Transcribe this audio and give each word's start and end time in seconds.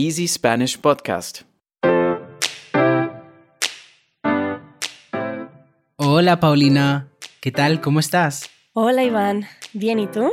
Easy 0.00 0.28
Spanish 0.28 0.78
Podcast. 0.78 1.40
Hola 5.96 6.38
Paulina, 6.38 7.08
¿qué 7.40 7.50
tal? 7.50 7.80
¿Cómo 7.80 7.98
estás? 7.98 8.48
Hola 8.74 9.02
Iván, 9.02 9.48
bien, 9.72 9.98
¿y 9.98 10.06
tú? 10.06 10.30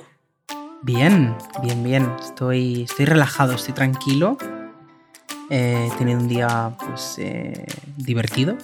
Bien, 0.83 1.35
bien, 1.63 1.83
bien. 1.83 2.13
Estoy, 2.19 2.83
estoy 2.83 3.05
relajado, 3.07 3.55
estoy 3.55 3.73
tranquilo. 3.73 4.37
He 5.49 5.89
tenido 5.97 6.19
un 6.19 6.27
día 6.27 6.77
pues 6.85 7.15
eh, 7.17 7.65
divertido. 7.97 8.59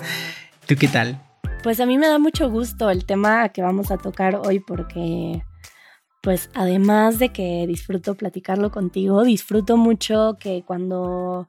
¿Tú 0.66 0.74
qué 0.76 0.88
tal? 0.88 1.20
Pues 1.62 1.80
a 1.80 1.84
mí 1.84 1.98
me 1.98 2.08
da 2.08 2.18
mucho 2.18 2.48
gusto 2.48 2.88
el 2.88 3.04
tema 3.04 3.50
que 3.50 3.60
vamos 3.60 3.90
a 3.90 3.98
tocar 3.98 4.36
hoy 4.36 4.58
porque 4.58 5.42
pues 6.20 6.50
además 6.54 7.18
de 7.18 7.30
que 7.30 7.66
disfruto 7.66 8.14
platicarlo 8.14 8.70
contigo, 8.70 9.24
disfruto 9.24 9.76
mucho 9.76 10.36
que 10.38 10.62
cuando 10.66 11.48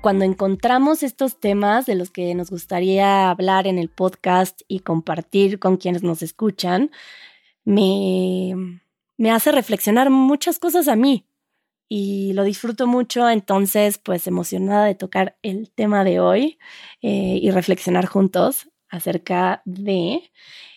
cuando 0.00 0.24
encontramos 0.24 1.02
estos 1.02 1.38
temas 1.40 1.86
de 1.86 1.94
los 1.94 2.10
que 2.10 2.34
nos 2.34 2.50
gustaría 2.50 3.30
hablar 3.30 3.66
en 3.66 3.78
el 3.78 3.90
podcast 3.90 4.62
y 4.66 4.80
compartir 4.80 5.58
con 5.58 5.76
quienes 5.76 6.02
nos 6.02 6.22
escuchan, 6.22 6.90
me, 7.64 8.80
me 9.18 9.30
hace 9.30 9.52
reflexionar 9.52 10.08
muchas 10.10 10.58
cosas 10.58 10.88
a 10.88 10.96
mí 10.96 11.26
y 11.88 12.32
lo 12.34 12.44
disfruto 12.44 12.86
mucho, 12.86 13.28
entonces 13.28 13.98
pues 13.98 14.26
emocionada 14.26 14.86
de 14.86 14.94
tocar 14.94 15.36
el 15.42 15.70
tema 15.70 16.04
de 16.04 16.20
hoy 16.20 16.58
eh, 17.02 17.38
y 17.42 17.50
reflexionar 17.50 18.06
juntos 18.06 18.68
acerca 18.90 19.62
de 19.64 20.30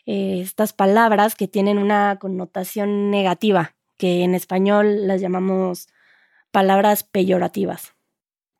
eh, 0.05 0.39
estas 0.41 0.73
palabras 0.73 1.35
que 1.35 1.47
tienen 1.47 1.77
una 1.77 2.17
connotación 2.19 3.11
negativa, 3.11 3.75
que 3.97 4.23
en 4.23 4.35
español 4.35 5.07
las 5.07 5.21
llamamos 5.21 5.87
palabras 6.51 7.03
peyorativas. 7.03 7.93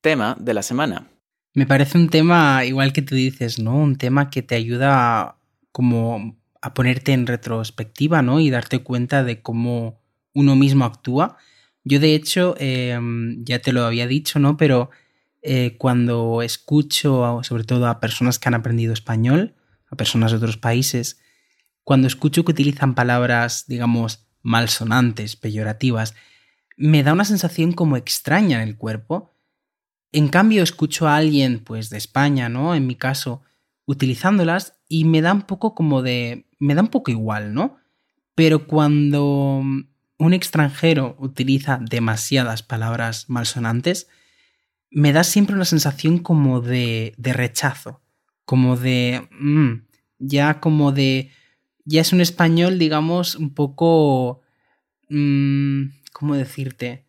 Tema 0.02 0.36
de 0.40 0.54
la 0.54 0.64
semana. 0.64 1.08
Me 1.54 1.68
parece 1.68 1.98
un 1.98 2.10
tema, 2.10 2.66
igual 2.66 2.94
que 2.94 3.04
tú 3.04 3.16
dices, 3.16 3.60
¿no? 3.60 3.76
Un 3.76 3.98
tema 3.98 4.30
que 4.30 4.42
te 4.42 4.56
ayuda 4.56 5.38
como 5.72 6.38
a 6.62 6.74
ponerte 6.74 7.14
en 7.14 7.28
retrospectiva, 7.28 8.22
¿no? 8.22 8.40
Y 8.40 8.50
darte 8.50 8.80
cuenta 8.80 9.24
de 9.24 9.42
cómo 9.42 10.02
uno 10.34 10.56
mismo 10.56 10.86
actúa. 10.86 11.38
Yo, 11.84 12.00
de 12.00 12.16
hecho, 12.16 12.56
em, 12.58 13.44
ya 13.46 13.60
te 13.60 13.74
lo 13.74 13.84
había 13.84 14.08
dicho, 14.08 14.40
¿no? 14.40 14.58
Pero 14.58 14.90
eh, 15.44 15.76
cuando 15.78 16.42
escucho, 16.42 17.42
sobre 17.44 17.66
todo 17.66 17.88
a 17.88 18.00
personas 18.00 18.40
que 18.40 18.48
han 18.48 18.56
aprendido 18.56 18.94
español, 18.94 19.56
a 19.92 19.96
personas 19.96 20.32
de 20.32 20.38
otros 20.38 20.58
países, 20.58 21.20
cuando 21.84 22.08
escucho 22.08 22.46
que 22.46 22.52
utilizan 22.52 22.96
palabras, 22.96 23.66
digamos, 23.68 24.28
malsonantes, 24.42 25.36
peyorativas, 25.36 26.16
me 26.78 27.04
da 27.04 27.14
una 27.14 27.26
sensación 27.26 27.74
como 27.74 27.98
extraña 27.98 28.64
en 28.64 28.70
el 28.70 28.78
cuerpo. 28.78 29.36
En 30.14 30.30
cambio, 30.30 30.64
escucho 30.64 31.08
a 31.08 31.18
alguien, 31.18 31.60
pues, 31.60 31.90
de 31.90 31.98
España, 31.98 32.48
¿no? 32.48 32.74
En 32.74 32.88
mi 32.88 32.96
caso, 32.96 33.42
utilizándolas 33.86 34.80
y 34.88 35.04
me 35.04 35.22
da 35.22 35.34
un 35.34 35.42
poco 35.42 35.76
como 35.76 36.02
de 36.02 36.48
me 36.58 36.76
da 36.76 36.82
un 36.82 36.88
poco 36.88 37.12
igual, 37.12 37.54
¿no? 37.54 37.76
Pero 38.36 38.66
cuando 38.66 39.62
un 40.18 40.34
extranjero 40.34 41.18
utiliza 41.20 41.80
demasiadas 41.82 42.64
palabras 42.64 43.30
malsonantes, 43.30 44.08
me 44.94 45.12
da 45.12 45.24
siempre 45.24 45.56
una 45.56 45.66
sensación 45.66 46.20
como 46.20 46.62
de, 46.62 47.14
de 47.18 47.34
rechazo, 47.34 48.02
como 48.46 48.78
de... 48.78 49.28
Mm, 49.40 49.86
ya 50.20 50.60
como 50.60 50.92
de... 50.92 51.32
Ya 51.84 52.02
es 52.02 52.14
un 52.14 52.22
español, 52.22 52.80
digamos, 52.80 53.36
un 53.36 53.54
poco... 53.54 54.42
Mm, 55.10 55.86
¿Cómo 56.14 56.36
decirte? 56.36 57.06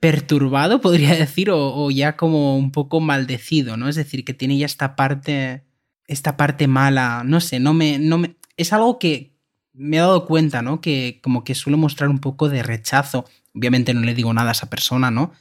Perturbado, 0.00 0.80
podría 0.80 1.14
decir, 1.14 1.50
o, 1.50 1.90
ya 1.90 2.16
como 2.16 2.58
un 2.58 2.72
poco 2.72 3.00
maldecido, 3.00 3.76
¿no? 3.76 3.88
Es 3.88 3.94
decir, 3.94 4.24
que 4.24 4.34
tiene 4.34 4.58
ya 4.58 4.66
esta 4.66 4.96
parte... 4.96 5.64
Esta 6.06 6.36
parte 6.36 6.66
mala, 6.66 7.22
no 7.24 7.40
sé, 7.40 7.60
no 7.60 7.72
me, 7.72 7.98
no 7.98 8.18
me, 8.18 8.36
es 8.58 8.74
algo 8.74 8.98
que 8.98 9.38
me 9.72 9.96
he 9.96 10.00
dado 10.00 10.26
cuenta, 10.26 10.60
¿no? 10.60 10.82
Que 10.82 11.18
como 11.22 11.44
que 11.44 11.54
suelo 11.54 11.78
mostrar 11.78 12.10
un 12.10 12.18
poco 12.18 12.50
de 12.50 12.62
rechazo. 12.62 13.24
Obviamente 13.54 13.94
no 13.94 14.02
le 14.02 14.12
digo 14.12 14.34
nada 14.34 14.50
a 14.50 14.52
esa 14.52 14.68
persona, 14.68 15.10
¿no? 15.10 15.32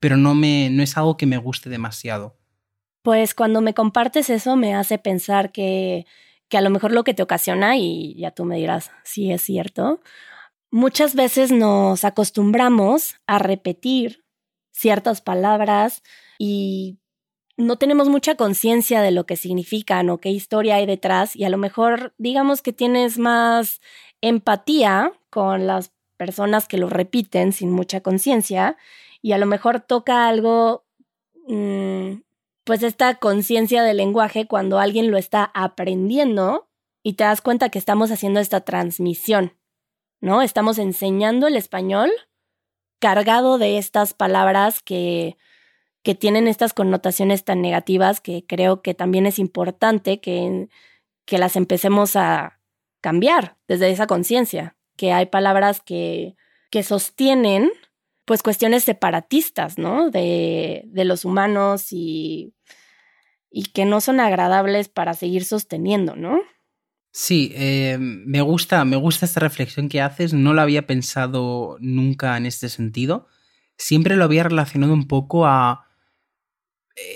Pero 0.00 0.16
no, 0.16 0.34
me, 0.34 0.70
no 0.70 0.82
es 0.82 0.96
algo 0.96 1.16
que 1.16 1.26
me 1.26 1.38
guste 1.38 1.70
demasiado. 1.70 2.36
Pues 3.02 3.34
cuando 3.34 3.60
me 3.60 3.74
compartes 3.74 4.30
eso 4.30 4.56
me 4.56 4.74
hace 4.74 4.98
pensar 4.98 5.52
que, 5.52 6.06
que 6.48 6.58
a 6.58 6.60
lo 6.60 6.70
mejor 6.70 6.92
lo 6.92 7.04
que 7.04 7.14
te 7.14 7.22
ocasiona, 7.22 7.76
y 7.76 8.14
ya 8.18 8.30
tú 8.32 8.44
me 8.44 8.56
dirás 8.56 8.90
si 9.04 9.30
es 9.32 9.42
cierto, 9.42 10.00
muchas 10.70 11.14
veces 11.14 11.52
nos 11.52 12.04
acostumbramos 12.04 13.14
a 13.26 13.38
repetir 13.38 14.24
ciertas 14.72 15.20
palabras 15.20 16.02
y 16.38 16.98
no 17.56 17.76
tenemos 17.78 18.08
mucha 18.08 18.34
conciencia 18.34 19.00
de 19.00 19.10
lo 19.10 19.24
que 19.24 19.36
significan 19.36 20.10
o 20.10 20.18
qué 20.18 20.30
historia 20.30 20.76
hay 20.76 20.86
detrás 20.86 21.34
y 21.34 21.44
a 21.44 21.48
lo 21.48 21.56
mejor 21.56 22.14
digamos 22.18 22.60
que 22.60 22.72
tienes 22.72 23.18
más 23.18 23.80
empatía 24.20 25.12
con 25.30 25.66
las 25.66 25.92
personas 26.18 26.68
que 26.68 26.76
lo 26.76 26.88
repiten 26.88 27.52
sin 27.52 27.70
mucha 27.70 28.02
conciencia 28.02 28.76
y 29.26 29.32
a 29.32 29.38
lo 29.38 29.46
mejor 29.46 29.80
toca 29.80 30.28
algo, 30.28 30.86
mmm, 31.48 32.20
pues 32.62 32.84
esta 32.84 33.16
conciencia 33.16 33.82
del 33.82 33.96
lenguaje 33.96 34.46
cuando 34.46 34.78
alguien 34.78 35.10
lo 35.10 35.18
está 35.18 35.50
aprendiendo 35.52 36.68
y 37.02 37.14
te 37.14 37.24
das 37.24 37.40
cuenta 37.40 37.68
que 37.68 37.80
estamos 37.80 38.12
haciendo 38.12 38.38
esta 38.38 38.60
transmisión, 38.60 39.56
¿no? 40.20 40.42
Estamos 40.42 40.78
enseñando 40.78 41.48
el 41.48 41.56
español 41.56 42.12
cargado 43.00 43.58
de 43.58 43.78
estas 43.78 44.14
palabras 44.14 44.80
que 44.80 45.36
que 46.04 46.14
tienen 46.14 46.46
estas 46.46 46.72
connotaciones 46.72 47.42
tan 47.42 47.60
negativas 47.62 48.20
que 48.20 48.46
creo 48.46 48.80
que 48.80 48.94
también 48.94 49.26
es 49.26 49.40
importante 49.40 50.20
que, 50.20 50.68
que 51.24 51.38
las 51.38 51.56
empecemos 51.56 52.14
a 52.14 52.60
cambiar 53.00 53.56
desde 53.66 53.90
esa 53.90 54.06
conciencia, 54.06 54.76
que 54.96 55.12
hay 55.12 55.26
palabras 55.26 55.80
que, 55.80 56.36
que 56.70 56.84
sostienen 56.84 57.72
pues 58.26 58.42
cuestiones 58.42 58.84
separatistas, 58.84 59.78
¿no? 59.78 60.10
De, 60.10 60.82
de 60.86 61.04
los 61.06 61.24
humanos 61.24 61.86
y, 61.92 62.52
y 63.50 63.66
que 63.66 63.86
no 63.86 64.02
son 64.02 64.20
agradables 64.20 64.88
para 64.88 65.14
seguir 65.14 65.44
sosteniendo, 65.44 66.16
¿no? 66.16 66.40
Sí, 67.12 67.52
eh, 67.54 67.96
me 67.98 68.42
gusta, 68.42 68.84
me 68.84 68.96
gusta 68.96 69.24
esta 69.24 69.40
reflexión 69.40 69.88
que 69.88 70.02
haces. 70.02 70.34
No 70.34 70.52
la 70.52 70.62
había 70.62 70.86
pensado 70.86 71.78
nunca 71.80 72.36
en 72.36 72.44
este 72.44 72.68
sentido. 72.68 73.28
Siempre 73.78 74.16
lo 74.16 74.24
había 74.24 74.42
relacionado 74.42 74.92
un 74.92 75.06
poco 75.06 75.46
a 75.46 75.86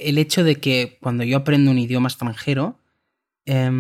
el 0.03 0.17
hecho 0.17 0.45
de 0.45 0.57
que 0.57 0.99
cuando 1.03 1.25
yo 1.25 1.39
aprendo 1.39 1.71
un 1.71 1.79
idioma 1.79 2.09
extranjero, 2.09 2.79
eh, 3.47 3.71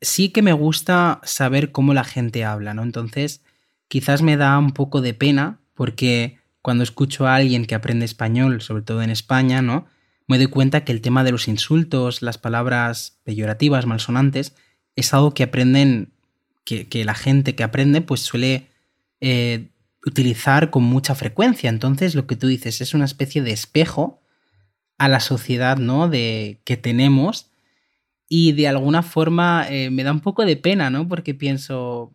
sí 0.00 0.30
que 0.30 0.42
me 0.42 0.52
gusta 0.52 1.20
saber 1.22 1.70
cómo 1.70 1.94
la 1.94 2.04
gente 2.04 2.44
habla, 2.44 2.74
¿no? 2.74 2.82
Entonces, 2.82 3.44
quizás 3.86 4.22
me 4.22 4.36
da 4.36 4.58
un 4.58 4.72
poco 4.72 5.00
de 5.00 5.14
pena 5.14 5.60
porque 5.74 6.39
cuando 6.62 6.84
escucho 6.84 7.26
a 7.26 7.36
alguien 7.36 7.64
que 7.66 7.74
aprende 7.74 8.04
español, 8.04 8.60
sobre 8.60 8.82
todo 8.82 9.02
en 9.02 9.10
España, 9.10 9.62
¿no? 9.62 9.86
Me 10.26 10.38
doy 10.38 10.46
cuenta 10.46 10.84
que 10.84 10.92
el 10.92 11.00
tema 11.00 11.24
de 11.24 11.32
los 11.32 11.48
insultos, 11.48 12.22
las 12.22 12.38
palabras 12.38 13.18
peyorativas, 13.24 13.86
malsonantes, 13.86 14.54
es 14.94 15.12
algo 15.12 15.34
que 15.34 15.42
aprenden, 15.42 16.12
que, 16.64 17.04
la 17.04 17.14
gente 17.14 17.56
que 17.56 17.64
aprende, 17.64 18.00
pues 18.00 18.20
suele 18.20 18.68
eh, 19.20 19.70
utilizar 20.04 20.70
con 20.70 20.84
mucha 20.84 21.14
frecuencia. 21.14 21.68
Entonces, 21.68 22.14
lo 22.14 22.26
que 22.26 22.36
tú 22.36 22.46
dices 22.46 22.80
es 22.80 22.94
una 22.94 23.06
especie 23.06 23.42
de 23.42 23.50
espejo 23.50 24.22
a 24.98 25.08
la 25.08 25.20
sociedad, 25.20 25.78
¿no? 25.78 26.08
De 26.08 26.60
que 26.64 26.76
tenemos. 26.76 27.49
Y 28.32 28.52
de 28.52 28.68
alguna 28.68 29.02
forma 29.02 29.66
eh, 29.68 29.90
me 29.90 30.04
da 30.04 30.12
un 30.12 30.20
poco 30.20 30.44
de 30.44 30.56
pena, 30.56 30.88
¿no? 30.88 31.08
Porque 31.08 31.34
pienso, 31.34 32.12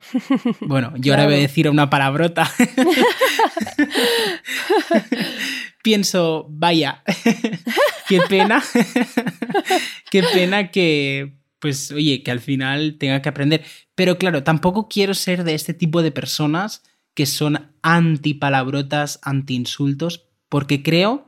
bueno, 0.62 0.94
yo 0.96 1.02
claro. 1.02 1.24
ahora 1.24 1.26
voy 1.26 1.36
a 1.36 1.48
decir 1.48 1.70
una 1.70 1.90
palabrota. 1.90 2.50
pienso, 5.84 6.48
vaya, 6.50 7.04
qué 8.08 8.22
pena, 8.30 8.64
qué 10.10 10.24
pena 10.34 10.72
que, 10.72 11.36
pues, 11.60 11.92
oye, 11.92 12.24
que 12.24 12.32
al 12.32 12.40
final 12.40 12.96
tenga 12.98 13.22
que 13.22 13.30
aprender. 13.30 13.64
Pero 13.94 14.18
claro, 14.18 14.42
tampoco 14.44 14.88
quiero 14.88 15.14
ser 15.14 15.44
de 15.44 15.54
este 15.54 15.74
tipo 15.74 16.02
de 16.02 16.12
personas 16.12 16.82
que 17.14 17.26
son 17.26 17.72
anti 17.82 18.34
palabrotas, 18.34 19.20
anti 19.22 19.54
insultos, 19.54 20.28
porque 20.50 20.82
creo 20.82 21.28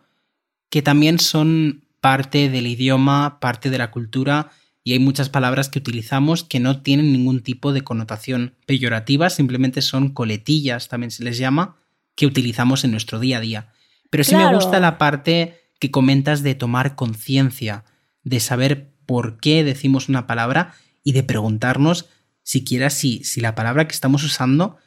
que 0.70 0.82
también 0.82 1.20
son 1.20 1.84
parte 2.02 2.50
del 2.50 2.68
idioma, 2.68 3.40
parte 3.40 3.70
de 3.70 3.78
la 3.78 3.92
cultura, 3.92 4.52
y 4.88 4.94
hay 4.94 5.00
muchas 5.00 5.28
palabras 5.28 5.68
que 5.68 5.80
utilizamos 5.80 6.46
que 6.46 6.62
no 6.62 6.82
tienen 6.82 7.12
ningún 7.12 7.42
tipo 7.42 7.74
de 7.74 7.82
connotación 7.82 8.56
peyorativa, 8.66 9.30
simplemente 9.30 9.82
son 9.82 10.12
coletillas, 10.14 10.88
también 10.88 11.12
se 11.12 11.26
les 11.26 11.38
llama, 11.38 11.76
que 12.16 12.26
utilizamos 12.26 12.86
en 12.86 12.92
nuestro 12.92 13.20
día 13.20 13.40
a 13.40 13.42
día. 13.42 13.74
Pero 14.10 14.24
sí 14.24 14.30
claro. 14.30 14.48
me 14.48 14.56
gusta 14.56 14.80
la 14.80 14.98
parte 14.98 15.60
que 15.78 15.92
comentas 15.92 16.42
de 16.42 16.56
tomar 16.56 16.96
conciencia, 16.96 17.84
de 18.24 18.40
saber 18.40 18.94
por 19.06 19.42
qué 19.42 19.66
decimos 19.66 20.08
una 20.08 20.26
palabra 20.26 20.74
y 21.04 21.12
de 21.12 21.24
preguntarnos 21.24 22.06
siquiera 22.44 22.90
si, 22.90 23.26
si 23.26 23.42
la 23.42 23.56
palabra 23.56 23.90
que 23.90 23.94
estamos 23.94 24.24
usando 24.24 24.78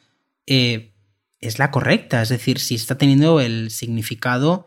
eh, 0.47 0.95
es 1.41 1.59
la 1.59 1.71
correcta, 1.71 2.23
es 2.23 2.31
decir, 2.31 2.59
si 2.59 2.75
está 2.75 2.97
teniendo 2.97 3.39
el 3.43 3.71
significado 3.71 4.67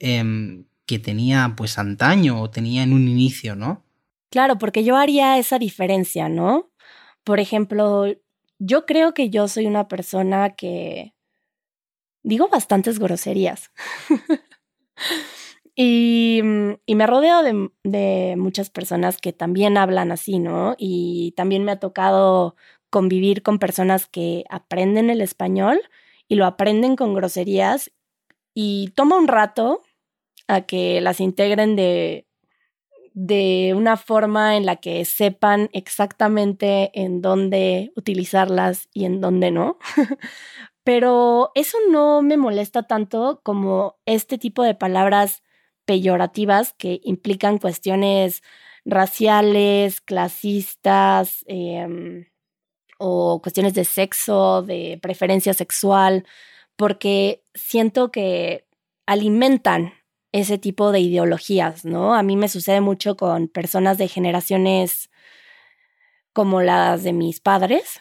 em, 0.00 0.64
que 0.84 0.98
tenía 0.98 1.54
pues 1.56 1.78
antaño 1.78 2.40
o 2.40 2.50
tenía 2.50 2.82
en 2.82 2.92
un 2.92 3.06
inicio, 3.06 3.54
¿no? 3.54 3.83
Claro, 4.30 4.58
porque 4.58 4.84
yo 4.84 4.96
haría 4.96 5.38
esa 5.38 5.58
diferencia, 5.58 6.28
¿no? 6.28 6.70
Por 7.24 7.40
ejemplo, 7.40 8.06
yo 8.58 8.86
creo 8.86 9.14
que 9.14 9.30
yo 9.30 9.48
soy 9.48 9.66
una 9.66 9.88
persona 9.88 10.50
que 10.56 11.14
digo 12.24 12.48
bastantes 12.48 12.98
groserías. 12.98 13.70
y, 15.76 16.40
y, 16.86 16.94
me 16.94 17.06
rodeo 17.06 17.42
de, 17.42 17.70
de, 17.84 18.34
muchas 18.36 18.70
personas 18.70 19.18
que 19.18 19.32
también 19.32 19.76
hablan 19.76 20.12
así, 20.12 20.38
¿no? 20.38 20.74
Y 20.78 21.32
también 21.36 21.64
me 21.64 21.72
ha 21.72 21.80
tocado 21.80 22.56
convivir 22.90 23.42
con 23.42 23.58
personas 23.58 24.06
que 24.06 24.44
aprenden 24.50 25.10
el 25.10 25.20
español 25.20 25.80
y 26.28 26.36
lo 26.36 26.46
aprenden 26.46 26.96
con 26.96 27.14
groserías 27.14 27.90
y 28.54 28.92
toma 28.96 29.18
un 29.18 29.28
rato 29.28 29.82
a 30.48 30.62
que 30.62 31.00
las 31.00 31.20
integren 31.20 31.76
de, 31.76 32.23
de 33.14 33.74
una 33.76 33.96
forma 33.96 34.56
en 34.56 34.66
la 34.66 34.76
que 34.76 35.04
sepan 35.04 35.70
exactamente 35.72 36.90
en 36.94 37.22
dónde 37.22 37.92
utilizarlas 37.96 38.88
y 38.92 39.04
en 39.04 39.20
dónde 39.20 39.52
no. 39.52 39.78
Pero 40.84 41.52
eso 41.54 41.78
no 41.90 42.22
me 42.22 42.36
molesta 42.36 42.82
tanto 42.82 43.40
como 43.42 43.96
este 44.04 44.36
tipo 44.36 44.62
de 44.64 44.74
palabras 44.74 45.42
peyorativas 45.86 46.74
que 46.74 47.00
implican 47.04 47.58
cuestiones 47.58 48.42
raciales, 48.84 50.00
clasistas 50.00 51.44
eh, 51.46 52.26
o 52.98 53.40
cuestiones 53.40 53.74
de 53.74 53.84
sexo, 53.84 54.62
de 54.62 54.98
preferencia 55.00 55.54
sexual, 55.54 56.26
porque 56.76 57.44
siento 57.54 58.10
que 58.10 58.66
alimentan 59.06 59.92
ese 60.34 60.58
tipo 60.58 60.90
de 60.90 60.98
ideologías, 60.98 61.84
¿no? 61.84 62.12
A 62.12 62.24
mí 62.24 62.36
me 62.36 62.48
sucede 62.48 62.80
mucho 62.80 63.16
con 63.16 63.46
personas 63.46 63.98
de 63.98 64.08
generaciones 64.08 65.08
como 66.32 66.60
las 66.60 67.04
de 67.04 67.12
mis 67.12 67.38
padres. 67.38 68.00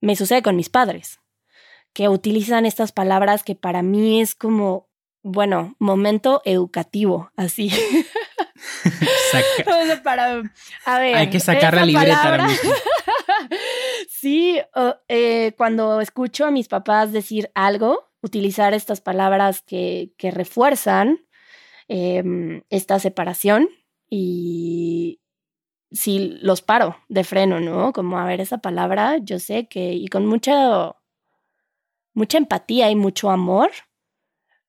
Me 0.00 0.14
sucede 0.14 0.42
con 0.42 0.54
mis 0.54 0.68
padres 0.68 1.18
que 1.92 2.08
utilizan 2.08 2.66
estas 2.66 2.92
palabras 2.92 3.42
que 3.42 3.56
para 3.56 3.82
mí 3.82 4.20
es 4.20 4.36
como, 4.36 4.88
bueno, 5.24 5.74
momento 5.80 6.40
educativo, 6.44 7.32
así. 7.36 7.68
para, 10.04 10.42
a 10.84 10.98
ver, 11.00 11.16
Hay 11.16 11.30
que 11.30 11.40
sacar 11.40 11.74
la 11.74 11.84
libreta 11.84 12.46
sí, 14.08 14.60
eh, 15.08 15.52
cuando 15.56 16.00
escucho 16.00 16.44
a 16.44 16.52
mis 16.52 16.68
papás 16.68 17.10
decir 17.10 17.50
algo, 17.56 18.08
utilizar 18.22 18.72
estas 18.72 19.00
palabras 19.00 19.62
que, 19.62 20.12
que 20.16 20.30
refuerzan 20.30 21.25
em, 21.88 22.62
esta 22.70 22.98
separación 22.98 23.68
y 24.10 25.20
si 25.92 26.38
los 26.42 26.62
paro 26.62 26.96
de 27.08 27.24
freno, 27.24 27.60
¿no? 27.60 27.92
Como 27.92 28.18
a 28.18 28.26
ver 28.26 28.40
esa 28.40 28.58
palabra, 28.58 29.18
yo 29.18 29.38
sé 29.38 29.68
que, 29.68 29.94
y 29.94 30.08
con 30.08 30.26
mucho 30.26 30.96
mucha 32.14 32.38
empatía 32.38 32.90
y 32.90 32.96
mucho 32.96 33.30
amor, 33.30 33.70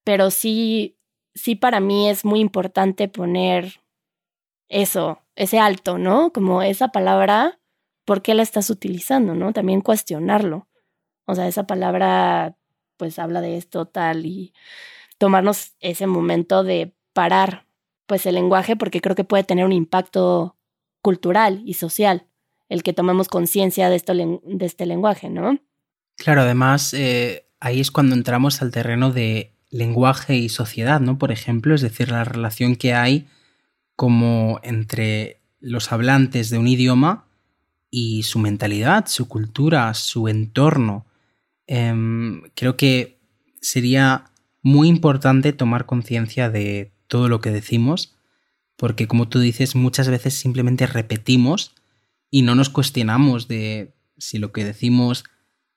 pero 0.03 0.31
sí, 0.31 0.97
sí 1.33 1.55
para 1.55 1.79
mí 1.79 2.09
es 2.09 2.25
muy 2.25 2.41
importante 2.41 3.07
poner 3.07 3.81
eso, 4.69 5.21
ese 5.35 5.59
alto, 5.59 5.97
¿no? 5.97 6.33
Como 6.33 6.61
esa 6.61 6.89
palabra, 6.89 7.59
¿por 8.05 8.21
qué 8.21 8.33
la 8.33 8.43
estás 8.43 8.69
utilizando, 8.69 9.33
no? 9.35 9.53
También 9.53 9.81
cuestionarlo. 9.81 10.67
O 11.25 11.35
sea, 11.35 11.47
esa 11.47 11.67
palabra 11.67 12.57
pues 12.97 13.19
habla 13.19 13.41
de 13.41 13.57
esto 13.57 13.85
tal 13.87 14.25
y 14.25 14.53
tomarnos 15.19 15.75
ese 15.79 16.07
momento 16.07 16.63
de 16.63 16.96
parar 17.17 17.65
pues 18.05 18.27
el 18.27 18.35
lenguaje 18.35 18.75
porque 18.75 19.01
creo 19.01 19.15
que 19.15 19.23
puede 19.23 19.43
tener 19.43 19.65
un 19.65 19.71
impacto 19.71 20.55
cultural 21.01 21.63
y 21.65 21.73
social 21.73 22.27
el 22.69 22.83
que 22.83 22.93
tomemos 22.93 23.27
conciencia 23.27 23.89
de, 23.89 24.39
de 24.43 24.65
este 24.67 24.85
lenguaje, 24.85 25.27
¿no? 25.27 25.57
Claro, 26.15 26.41
además, 26.41 26.93
eh, 26.93 27.47
ahí 27.59 27.79
es 27.79 27.89
cuando 27.89 28.13
entramos 28.13 28.61
al 28.61 28.69
terreno 28.69 29.11
de 29.11 29.51
lenguaje 29.71 30.35
y 30.35 30.49
sociedad, 30.49 30.99
¿no? 30.99 31.17
Por 31.17 31.31
ejemplo, 31.31 31.73
es 31.73 31.81
decir, 31.81 32.11
la 32.11 32.23
relación 32.23 32.75
que 32.75 32.93
hay 32.93 33.25
como 33.95 34.59
entre 34.61 35.41
los 35.59 35.91
hablantes 35.91 36.51
de 36.51 36.59
un 36.59 36.67
idioma 36.67 37.25
y 37.89 38.21
su 38.23 38.37
mentalidad, 38.37 39.07
su 39.07 39.27
cultura, 39.27 39.91
su 39.95 40.27
entorno. 40.27 41.07
Em, 41.65 42.43
creo 42.53 42.77
que 42.77 43.17
sería 43.59 44.25
muy 44.61 44.87
importante 44.87 45.51
tomar 45.51 45.87
conciencia 45.87 46.51
de 46.51 46.91
todo 47.07 47.29
lo 47.29 47.41
que 47.41 47.51
decimos, 47.51 48.15
porque 48.75 49.07
como 49.07 49.27
tú 49.27 49.39
dices, 49.39 49.75
muchas 49.75 50.09
veces 50.09 50.35
simplemente 50.35 50.85
repetimos 50.87 51.73
y 52.29 52.41
no 52.43 52.55
nos 52.55 52.69
cuestionamos 52.69 53.47
de 53.47 53.93
si 54.17 54.37
lo 54.37 54.51
que 54.51 54.63
decimos 54.63 55.23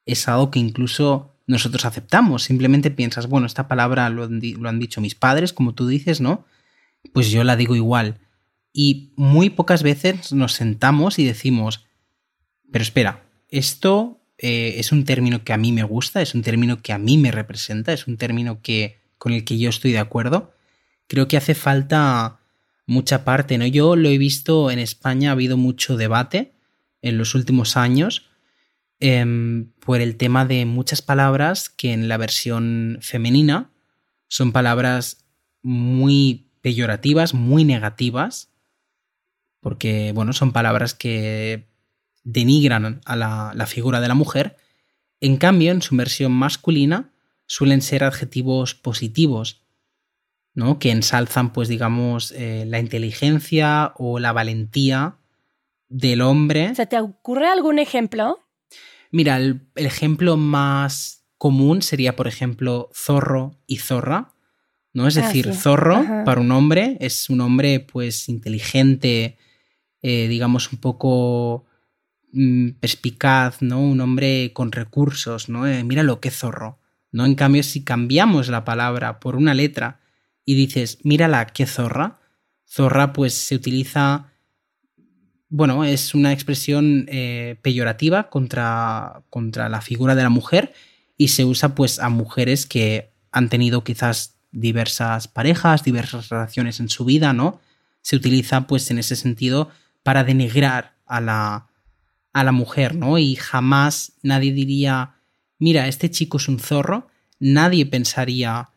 es 0.07 0.29
algo 0.29 0.51
que 0.51 0.59
incluso 0.59 1.37
nosotros 1.47 1.85
aceptamos. 1.85 2.45
Simplemente 2.45 2.91
piensas, 2.91 3.29
bueno, 3.29 3.47
esta 3.47 3.69
palabra 3.69 4.09
lo 4.11 4.25
han, 4.25 4.79
dicho 4.79 5.01
mis 5.01 5.15
padres, 5.15 5.53
como 5.53 5.75
tú 5.75 5.87
dices, 5.87 6.21
¿no? 6.21 6.45
Pues 7.13 7.31
yo 7.31 7.45
la 7.45 7.57
digo 7.57 7.75
igual. 7.77 8.19
Y 8.73 9.13
muy 9.17 9.51
pocas 9.51 9.83
veces 9.83 10.33
nos 10.33 10.53
sentamos 10.53 11.19
y 11.19 11.25
decimos, 11.25 11.87
pero 12.71 12.83
espera, 12.83 13.25
esto 13.49 14.21
eh, 14.39 14.75
es 14.79 14.93
un 14.93 15.05
término 15.05 15.43
que 15.43 15.53
a 15.53 15.57
mí 15.57 15.73
me 15.73 15.83
gusta, 15.83 16.23
es 16.23 16.35
un 16.35 16.43
término 16.43 16.83
que 16.83 16.93
a 16.93 16.99
mí 16.99 17.19
me 17.19 17.33
representa, 17.33 17.93
es 17.93 18.07
un 18.07 18.17
término 18.17 18.63
que, 18.63 19.01
con 19.19 19.33
el 19.33 19.45
que 19.45 19.59
yo 19.59 19.71
estoy 19.71 19.93
de 19.93 19.99
acuerdo. 19.99 20.53
Creo 21.11 21.29
que 21.29 21.37
hace 21.37 21.55
falta 21.55 22.39
mucha 22.87 23.25
parte, 23.25 23.59
¿no? 23.59 23.67
Yo 23.67 23.97
lo 23.97 24.09
he 24.09 24.17
visto 24.17 24.71
en 24.71 24.79
España, 24.79 25.29
ha 25.29 25.33
habido 25.33 25.59
mucho 25.59 25.99
debate 25.99 26.55
en 27.03 27.19
los 27.19 27.35
últimos 27.35 27.77
años 27.77 28.31
Em, 29.03 29.73
por 29.81 30.03
el 30.03 30.17
tema 30.17 30.45
de 30.45 30.67
muchas 30.67 31.01
palabras 31.01 31.71
que 31.71 31.95
en 31.95 32.07
la 32.07 32.19
versión 32.19 32.99
femenina 33.01 33.71
son 34.29 34.53
palabras 34.53 35.25
muy 35.63 36.51
peyorativas, 36.61 37.33
muy 37.33 37.65
negativas, 37.65 38.51
porque, 39.61 40.13
bueno, 40.15 40.35
son 40.35 40.53
palabras 40.53 40.93
que 40.93 41.67
denigran 42.25 43.01
a 43.07 43.17
la, 43.17 43.53
la 43.55 43.67
figura 43.67 44.03
de 44.03 44.09
la 44.09 44.15
mujer. 44.15 44.59
En 45.23 45.39
cambio, 45.39 45.73
en 45.73 45.81
su 45.81 45.97
versión 45.97 46.33
masculina 46.33 47.11
suelen 47.47 47.81
ser 47.81 48.05
adjetivos 48.05 48.75
positivos, 48.75 49.63
¿no? 50.55 50.79
Que 50.79 50.91
ensalzan, 50.91 51.53
pues, 51.53 51.69
digamos, 51.69 52.33
eh, 52.33 52.65
la 52.67 52.81
inteligencia 52.81 53.93
o 53.97 54.19
la 54.19 54.33
valentía 54.33 55.17
del 55.89 56.23
hombre. 56.23 56.75
¿Se 56.75 56.87
te 56.87 56.99
ocurre 56.99 57.49
algún 57.49 57.79
ejemplo? 57.79 58.39
Mira, 59.11 59.37
el, 59.37 59.63
ejemplo 59.75 60.37
más 60.37 61.25
común 61.37 61.83
sería, 61.83 62.17
por 62.17 62.29
ejemplo, 62.29 62.91
zorro 62.95 63.57
y 63.67 63.79
zorra. 63.79 64.33
¿No? 64.93 65.07
Es 65.07 65.17
ah, 65.17 65.23
decir, 65.23 65.55
zorro 65.55 66.05
para 66.25 66.41
un 66.41 66.51
hombre 66.51 66.97
es 66.99 67.31
un 67.31 67.41
hombre, 67.41 67.79
pues, 67.79 68.29
inteligente, 68.29 69.39
eh, 70.03 70.27
digamos, 70.27 70.73
un 70.73 70.81
poco 70.81 71.65
mm, 72.33 72.71
perspicaz, 72.81 73.63
¿no? 73.63 73.81
Un 73.81 74.01
hombre 74.01 74.53
con 74.53 74.73
recursos, 74.73 75.49
¿no? 75.49 75.69
Eh, 75.69 75.85
míralo, 75.85 76.21
qué 76.21 76.33
zorro. 76.33 76.81
¿No? 77.13 77.25
En 77.27 77.35
cambio, 77.35 77.63
si 77.63 77.83
cambiamos 77.83 78.49
la 78.49 78.65
palabra 78.65 79.19
por 79.19 79.35
una 79.35 79.53
letra 79.53 80.00
y 80.45 80.55
dices, 80.55 80.99
mírala, 81.05 81.47
qué 81.47 81.67
zorra, 81.67 82.21
zorra, 82.67 83.13
pues 83.13 83.35
se 83.35 83.55
utiliza 83.55 84.31
bueno, 85.51 85.85
es 85.85 86.15
una 86.15 86.33
expresión 86.33 87.07
eh, 87.09 87.57
peyorativa 87.61 88.31
contra, 88.31 89.25
contra 89.31 89.69
la 89.69 89.81
figura 89.81 90.15
de 90.15 90.23
la 90.23 90.29
mujer 90.31 90.73
y 91.17 91.29
se 91.29 91.45
usa 91.45 91.75
pues 91.75 91.99
a 91.99 92.09
mujeres 92.09 92.67
que 92.67 93.13
han 93.33 93.49
tenido 93.49 93.83
quizás 93.83 94.39
diversas 94.53 95.27
parejas, 95.27 95.83
diversas 95.83 96.29
relaciones 96.29 96.79
en 96.79 96.89
su 96.89 97.05
vida, 97.05 97.33
¿no? 97.33 97.61
Se 98.01 98.15
utiliza 98.15 98.69
pues 98.69 98.91
en 98.93 98.99
ese 98.99 99.17
sentido 99.17 99.71
para 100.05 100.23
denigrar 100.23 100.95
a 101.05 101.21
la, 101.21 101.67
a 102.33 102.45
la 102.45 102.53
mujer, 102.53 102.95
¿no? 102.95 103.19
Y 103.19 103.35
jamás 103.35 104.13
nadie 104.23 104.53
diría, 104.53 105.17
mira, 105.59 105.89
este 105.89 106.13
chico 106.13 106.37
es 106.37 106.49
un 106.49 106.61
zorro, 106.61 107.09
nadie 107.41 107.87
pensaría 107.87 108.71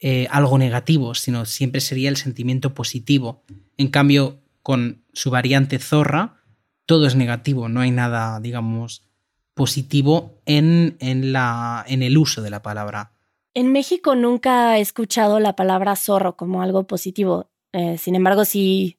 eh, 0.00 0.26
algo 0.30 0.58
negativo, 0.58 1.14
sino 1.14 1.44
siempre 1.44 1.80
sería 1.80 2.08
el 2.08 2.16
sentimiento 2.16 2.74
positivo. 2.74 3.44
En 3.76 3.88
cambio, 3.88 4.42
con 4.62 5.04
su 5.12 5.30
variante 5.30 5.78
zorra, 5.78 6.42
todo 6.86 7.06
es 7.06 7.16
negativo, 7.16 7.68
no 7.68 7.80
hay 7.80 7.90
nada, 7.90 8.40
digamos, 8.40 9.02
positivo 9.54 10.42
en, 10.44 10.96
en, 11.00 11.32
la, 11.32 11.84
en 11.88 12.02
el 12.02 12.18
uso 12.18 12.42
de 12.42 12.50
la 12.50 12.62
palabra. 12.62 13.12
En 13.54 13.72
México 13.72 14.14
nunca 14.14 14.76
he 14.76 14.82
escuchado 14.82 15.40
la 15.40 15.56
palabra 15.56 15.96
zorro 15.96 16.36
como 16.36 16.60
algo 16.60 16.86
positivo. 16.86 17.50
Eh, 17.72 17.96
sin 17.96 18.14
embargo, 18.14 18.44
sí, 18.44 18.98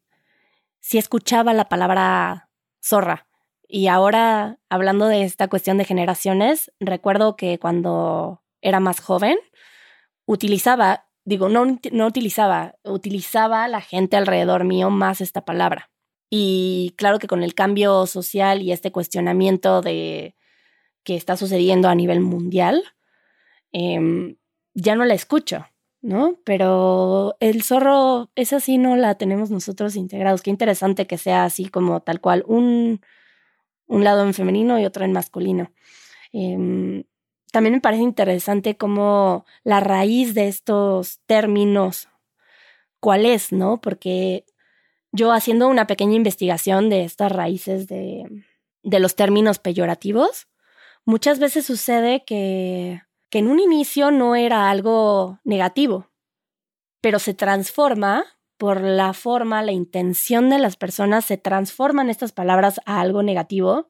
sí 0.80 0.98
escuchaba 0.98 1.54
la 1.54 1.70
palabra 1.70 2.50
zorra. 2.82 3.28
Y 3.68 3.88
ahora, 3.88 4.60
hablando 4.70 5.08
de 5.08 5.24
esta 5.24 5.48
cuestión 5.48 5.78
de 5.78 5.86
generaciones, 5.86 6.72
recuerdo 6.80 7.36
que 7.36 7.60
cuando 7.60 8.42
era 8.62 8.80
más 8.80 9.00
joven, 9.00 9.38
utilizaba 10.28 11.08
digo, 11.28 11.50
no, 11.50 11.78
no 11.92 12.08
utilizaba, 12.08 12.76
utilizaba 12.86 13.68
la 13.68 13.82
gente 13.82 14.16
alrededor 14.16 14.64
mío 14.64 14.90
más 14.90 15.20
esta 15.20 15.44
palabra. 15.44 15.92
Y 16.30 16.94
claro 16.96 17.20
que 17.20 17.28
con 17.28 17.44
el 17.44 17.54
cambio 17.54 18.08
social 18.08 18.62
y 18.62 18.72
este 18.72 18.94
cuestionamiento 18.94 19.82
de 19.82 20.36
que 21.04 21.18
está 21.18 21.36
sucediendo 21.36 21.90
a 21.90 21.96
nivel 21.96 22.22
mundial, 22.22 22.82
em, 23.74 24.38
ya 24.74 24.96
no 24.96 25.04
la 25.04 25.16
escucho, 25.16 25.66
¿no? 26.02 26.40
Pero 26.46 27.36
el 27.42 27.62
zorro, 27.64 28.32
esa 28.36 28.62
sí 28.62 28.78
no 28.78 28.96
la 28.96 29.16
tenemos 29.16 29.52
nosotros 29.52 29.98
integrados. 29.98 30.42
Qué 30.42 30.50
interesante 30.50 31.08
que 31.08 31.18
sea 31.18 31.44
así 31.44 31.68
como 31.68 32.00
tal 32.02 32.22
cual, 32.22 32.46
un, 32.48 33.02
un 33.88 34.04
lado 34.06 34.24
en 34.24 34.34
femenino 34.34 34.80
y 34.80 34.86
otro 34.86 35.04
en 35.04 35.12
masculino. 35.12 35.74
Em, 36.32 37.04
también 37.58 37.74
me 37.74 37.82
parece 37.82 38.04
interesante 38.04 38.78
cómo 38.78 39.44
la 39.64 39.80
raíz 39.80 40.36
de 40.36 40.48
estos 40.48 41.22
términos, 41.26 42.08
cuál 43.00 43.26
es, 43.26 43.52
¿no? 43.52 43.82
Porque 43.82 44.46
yo 45.12 45.32
haciendo 45.32 45.68
una 45.68 45.88
pequeña 45.88 46.14
investigación 46.14 46.92
de 46.92 47.04
estas 47.04 47.32
raíces 47.32 47.88
de, 47.88 48.46
de 48.84 49.00
los 49.00 49.16
términos 49.16 49.58
peyorativos, 49.58 50.48
muchas 51.04 51.40
veces 51.40 51.66
sucede 51.66 52.24
que, 52.26 53.02
que 53.32 53.40
en 53.40 53.48
un 53.48 53.60
inicio 53.60 54.12
no 54.12 54.36
era 54.36 54.70
algo 54.70 55.40
negativo, 55.44 56.12
pero 57.02 57.18
se 57.18 57.34
transforma 57.34 58.24
por 58.58 58.82
la 58.82 59.14
forma, 59.14 59.64
la 59.64 59.72
intención 59.72 60.52
de 60.52 60.60
las 60.60 60.76
personas, 60.76 61.26
se 61.26 61.38
transforman 61.38 62.12
estas 62.12 62.34
palabras 62.34 62.82
a 62.86 63.02
algo 63.02 63.24
negativo. 63.24 63.90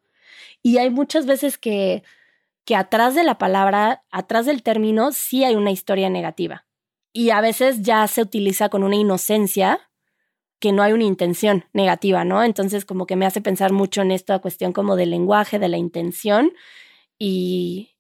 Y 0.64 0.78
hay 0.78 0.90
muchas 0.90 1.26
veces 1.26 1.58
que, 1.58 2.04
que 2.68 2.76
atrás 2.76 3.16
de 3.16 3.24
la 3.24 3.38
palabra, 3.38 4.04
atrás 4.12 4.46
del 4.46 4.62
término, 4.62 5.14
sí 5.14 5.46
hay 5.46 5.56
una 5.56 5.72
historia 5.72 6.10
negativa. 6.10 6.68
Y 7.14 7.30
a 7.30 7.40
veces 7.40 7.82
ya 7.82 8.06
se 8.08 8.22
utiliza 8.22 8.68
con 8.68 8.84
una 8.84 8.98
inocencia 8.98 9.90
que 10.60 10.74
no 10.74 10.84
hay 10.84 10.92
una 10.92 11.06
intención 11.06 11.64
negativa, 11.72 12.26
¿no? 12.26 12.44
Entonces 12.44 12.84
como 12.84 13.06
que 13.06 13.16
me 13.16 13.26
hace 13.26 13.40
pensar 13.40 13.72
mucho 13.72 14.02
en 14.02 14.12
esta 14.12 14.40
cuestión 14.40 14.74
como 14.74 14.98
del 14.98 15.12
lenguaje, 15.12 15.60
de 15.60 15.70
la 15.70 15.78
intención 15.78 16.52
y, 17.18 17.96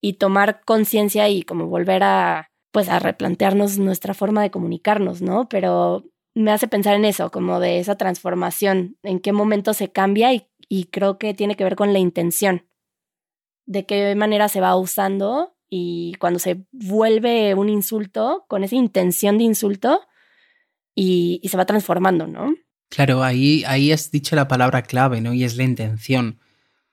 y 0.00 0.14
tomar 0.14 0.62
conciencia 0.64 1.28
y 1.28 1.44
como 1.44 1.68
volver 1.68 2.02
a, 2.02 2.50
pues 2.72 2.88
a 2.88 2.98
replantearnos 2.98 3.78
nuestra 3.78 4.12
forma 4.12 4.42
de 4.42 4.50
comunicarnos, 4.50 5.22
¿no? 5.22 5.48
Pero 5.48 6.02
me 6.34 6.50
hace 6.50 6.66
pensar 6.66 6.96
en 6.96 7.04
eso, 7.04 7.30
como 7.30 7.60
de 7.60 7.78
esa 7.78 7.94
transformación, 7.94 8.96
en 9.04 9.20
qué 9.20 9.32
momento 9.32 9.72
se 9.72 9.92
cambia 9.92 10.34
y, 10.34 10.48
y 10.68 10.86
creo 10.86 11.16
que 11.16 11.32
tiene 11.32 11.54
que 11.54 11.62
ver 11.62 11.76
con 11.76 11.92
la 11.92 12.00
intención, 12.00 12.66
de 13.66 13.86
qué 13.86 14.14
manera 14.14 14.48
se 14.48 14.60
va 14.60 14.76
usando 14.76 15.54
y 15.68 16.14
cuando 16.20 16.38
se 16.38 16.66
vuelve 16.72 17.54
un 17.54 17.68
insulto, 17.68 18.44
con 18.48 18.64
esa 18.64 18.76
intención 18.76 19.38
de 19.38 19.44
insulto, 19.44 20.00
y, 20.94 21.40
se 21.44 21.56
va 21.56 21.66
transformando, 21.66 22.26
¿no? 22.26 22.54
Claro, 22.88 23.24
ahí, 23.24 23.64
ahí 23.66 23.90
has 23.90 24.10
dicho 24.10 24.36
la 24.36 24.46
palabra 24.46 24.82
clave, 24.82 25.20
¿no? 25.20 25.34
Y 25.34 25.42
es 25.42 25.56
la 25.56 25.64
intención, 25.64 26.38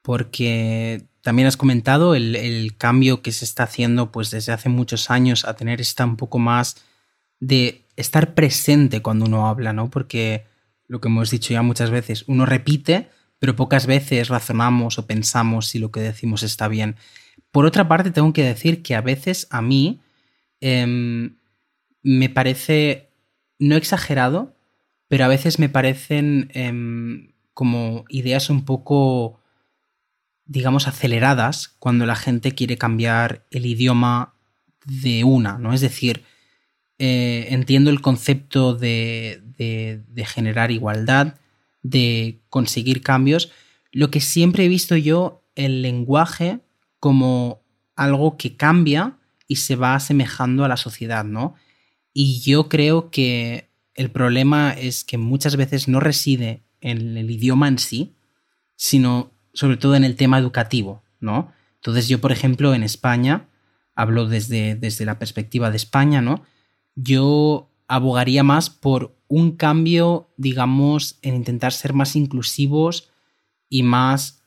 porque 0.02 1.06
también 1.22 1.48
has 1.48 1.58
comentado 1.58 2.16
el, 2.16 2.74
cambio 2.78 3.22
que 3.22 3.32
se 3.32 3.46
está 3.46 3.64
haciendo 3.64 4.12
pues 4.12 4.32
desde 4.32 4.52
hace 4.52 4.70
muchos 4.70 5.12
años 5.12 5.46
a 5.46 5.56
tener 5.56 5.80
esta 5.80 6.04
un 6.06 6.18
poco 6.18 6.40
más 6.40 6.78
de 7.40 7.86
estar 7.96 8.34
presente 8.34 9.02
cuando 9.02 9.26
uno 9.26 9.48
habla, 9.48 9.74
¿no? 9.74 9.90
Porque 9.90 10.46
lo 10.88 11.00
que 11.00 11.08
hemos 11.08 11.30
dicho 11.30 11.54
ya 11.54 11.62
muchas 11.62 11.92
veces, 11.92 12.24
uno 12.28 12.46
repite, 12.46 13.10
pero 13.42 13.56
pocas 13.56 13.88
veces 13.88 14.28
razonamos 14.28 15.00
o 15.00 15.08
pensamos 15.08 15.66
si 15.66 15.80
lo 15.80 15.92
que 15.92 16.00
decimos 16.00 16.44
está 16.44 16.68
bien. 16.68 16.96
Por 17.50 17.66
otra 17.66 17.88
parte, 17.88 18.12
tengo 18.12 18.34
que 18.34 18.44
decir 18.44 18.84
que 18.84 18.94
a 18.94 19.02
veces 19.02 19.48
a 19.50 19.64
mí 19.64 20.00
em, 20.60 21.38
me 22.04 22.30
parece 22.30 23.10
no 23.58 23.76
exagerado, 23.78 24.56
pero 25.08 25.26
a 25.26 25.28
veces 25.28 25.58
me 25.58 25.70
parecen 25.70 26.52
em, 26.54 27.32
como 27.56 28.06
ideas 28.10 28.52
un 28.52 28.64
poco, 28.64 29.40
digamos, 30.46 30.88
aceleradas 30.88 31.68
cuando 31.80 32.06
la 32.06 32.16
gente 32.16 32.52
quiere 32.52 32.78
cambiar 32.78 33.48
el 33.50 33.66
idioma 33.66 34.36
de 34.86 35.24
una, 35.24 35.58
¿no? 35.58 35.74
Es 35.74 35.82
decir, 35.82 36.26
eh, 37.00 37.48
entiendo 37.50 37.90
el 37.90 38.02
concepto 38.02 38.76
de, 38.76 39.42
de 39.58 40.26
generar 40.26 40.70
igualdad, 40.70 41.38
de 41.84 42.42
conseguir 42.50 43.02
cambios. 43.02 43.52
Lo 43.92 44.12
que 44.12 44.22
siempre 44.22 44.66
he 44.66 44.70
visto 44.70 44.96
yo, 44.96 45.44
el 45.56 45.82
lenguaje 45.82 46.60
como 47.00 47.62
algo 47.96 48.38
que 48.38 48.56
cambia 48.56 49.18
y 49.48 49.58
se 49.58 49.76
va 49.76 49.96
asemejando 49.96 50.64
a 50.64 50.68
la 50.68 50.78
sociedad, 50.78 51.26
¿no? 51.26 51.56
Y 52.14 52.42
yo 52.42 52.70
creo 52.70 53.10
que 53.10 53.70
el 53.96 54.12
problema 54.12 54.72
es 54.72 55.04
que 55.04 55.18
muchas 55.18 55.56
veces 55.56 55.88
no 55.88 56.00
reside 56.00 56.64
en 56.80 57.18
el 57.18 57.30
idioma 57.30 57.68
en 57.68 57.80
sí, 57.80 58.16
sino 58.76 59.32
sobre 59.54 59.78
todo 59.78 59.96
en 59.96 60.04
el 60.04 60.16
tema 60.16 60.40
educativo, 60.40 61.04
¿no? 61.20 61.52
Entonces 61.76 62.08
yo, 62.08 62.22
por 62.22 62.32
ejemplo, 62.32 62.74
en 62.74 62.84
España, 62.84 63.48
hablo 63.96 64.28
desde, 64.28 64.76
desde 64.76 65.06
la 65.06 65.20
perspectiva 65.20 65.70
de 65.70 65.78
España, 65.78 66.22
¿no? 66.22 66.44
Yo 66.96 67.71
abogaría 67.92 68.42
más 68.42 68.70
por 68.70 69.18
un 69.28 69.58
cambio, 69.58 70.30
digamos, 70.38 71.20
en 71.22 71.36
intentar 71.36 71.74
ser 71.74 71.92
más 71.94 72.16
inclusivos 72.16 73.10
y 73.68 73.84
más, 73.84 74.44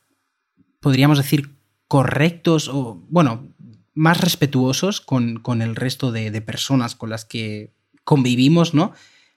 podríamos 0.80 1.18
decir, 1.18 1.50
correctos 1.86 2.68
o, 2.68 3.04
bueno, 3.10 3.54
más 3.92 4.22
respetuosos 4.22 5.02
con, 5.02 5.40
con 5.40 5.60
el 5.60 5.76
resto 5.76 6.10
de, 6.10 6.40
personas 6.40 6.94
con 6.94 7.10
las 7.10 7.26
que 7.26 7.74
convivimos, 8.02 8.72
¿no? 8.72 8.94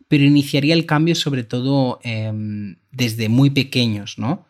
Pero 0.07 0.23
iniciaría 0.23 0.73
el 0.73 0.85
cambio 0.85 1.13
sobre 1.13 1.43
todo 1.43 1.99
em, 2.01 2.77
desde 2.91 3.27
muy 3.27 3.49
pequeños, 3.49 4.17
¿no? 4.17 4.45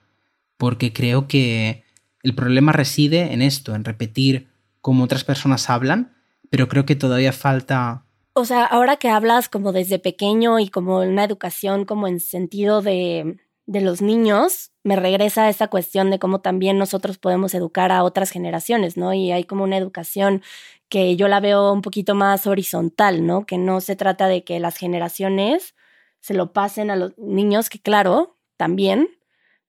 Porque 0.58 0.94
creo 0.94 1.28
que 1.28 1.84
el 2.22 2.36
problema 2.36 2.74
reside 2.74 3.34
en 3.34 3.42
esto, 3.42 3.74
en 3.74 3.86
repetir 3.86 4.50
cómo 4.82 5.04
otras 5.04 5.24
personas 5.24 5.72
hablan, 5.72 6.14
pero 6.52 6.68
creo 6.68 6.86
que 6.86 6.96
todavía 6.96 7.34
falta... 7.34 8.04
O 8.38 8.46
sea, 8.46 8.65
ahora 8.65 8.98
que 8.98 9.10
hablas 9.10 9.50
como 9.50 9.72
desde 9.74 10.00
pequeño 10.00 10.60
y 10.60 10.70
como 10.70 11.00
una 11.00 11.24
educación 11.24 11.86
como 11.86 12.08
en 12.08 12.20
sentido 12.20 12.82
de 12.82 13.38
de 13.67 13.82
los 13.82 14.01
niños, 14.01 14.72
me 14.84 14.96
regresa 14.96 15.44
a 15.44 15.50
esa 15.50 15.67
cuestión 15.67 16.10
de 16.10 16.20
cómo 16.20 16.39
también 16.39 16.77
nosotros 16.77 17.17
podemos 17.17 17.53
educar 17.53 17.91
a 17.91 18.03
otras 18.03 18.32
generaciones, 18.32 18.96
¿no? 18.96 19.13
Y 19.13 19.32
hay 19.32 19.44
como 19.44 19.65
una 19.65 19.77
educación 19.77 20.41
que 20.88 21.17
yo 21.17 21.27
la 21.27 21.41
veo 21.41 21.74
un 21.74 21.82
poquito 21.82 22.15
más 22.15 22.48
horizontal, 22.48 23.25
¿no? 23.27 23.46
Que 23.46 23.58
no 23.58 23.82
se 23.82 23.98
trata 23.98 24.27
de 24.29 24.46
que 24.46 24.60
las 24.62 24.77
generaciones 24.77 25.75
se 26.22 26.34
lo 26.34 26.53
pasen 26.53 26.89
a 26.89 26.96
los 26.96 27.17
niños, 27.17 27.70
que 27.70 27.79
claro, 27.79 28.38
también, 28.56 29.10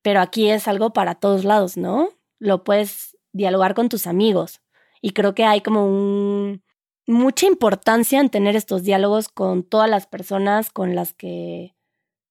pero 0.00 0.20
aquí 0.20 0.48
es 0.48 0.68
algo 0.68 0.92
para 0.92 1.16
todos 1.16 1.44
lados, 1.44 1.76
¿no? 1.76 2.10
Lo 2.38 2.62
puedes 2.62 3.16
dialogar 3.32 3.74
con 3.74 3.88
tus 3.88 4.06
amigos. 4.06 4.60
Y 5.02 5.10
creo 5.10 5.34
que 5.34 5.44
hay 5.44 5.60
como 5.60 5.86
un, 5.86 6.62
mucha 7.08 7.46
importancia 7.46 8.20
en 8.20 8.28
tener 8.28 8.54
estos 8.54 8.84
diálogos 8.84 9.28
con 9.28 9.62
todas 9.62 9.88
las 9.88 10.06
personas 10.06 10.70
con 10.70 10.94
las 10.94 11.14
que 11.14 11.74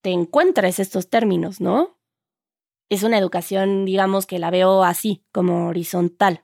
te 0.01 0.11
encuentres 0.11 0.79
estos 0.79 1.09
términos, 1.09 1.59
¿no? 1.59 1.97
Es 2.87 3.01
una 3.01 3.17
educación, 3.17 3.85
digamos, 3.85 4.27
que 4.27 4.39
la 4.39 4.51
veo 4.51 4.83
así, 4.83 5.23
como 5.31 5.67
horizontal. 5.67 6.43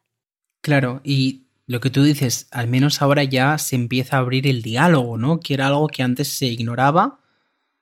Claro, 0.61 0.99
y 1.03 1.43
lo 1.67 1.79
que 1.79 1.91
tú 1.91 2.03
dices, 2.03 2.47
al 2.51 2.67
menos 2.67 3.01
ahora 3.03 3.23
ya 3.23 3.57
se 3.59 3.75
empieza 3.75 4.17
a 4.17 4.21
abrir 4.21 4.47
el 4.47 4.63
diálogo, 4.63 5.17
¿no? 5.17 5.39
Que 5.39 5.53
era 5.53 5.67
algo 5.67 5.87
que 5.87 6.01
antes 6.01 6.27
se 6.27 6.47
ignoraba, 6.47 7.19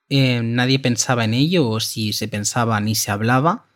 eh, 0.09 0.41
nadie 0.43 0.79
pensaba 0.79 1.23
en 1.23 1.33
ello, 1.33 1.69
o 1.69 1.79
si 1.79 2.11
se 2.11 2.27
pensaba 2.27 2.79
ni 2.81 2.93
se 2.95 3.09
hablaba. 3.09 3.67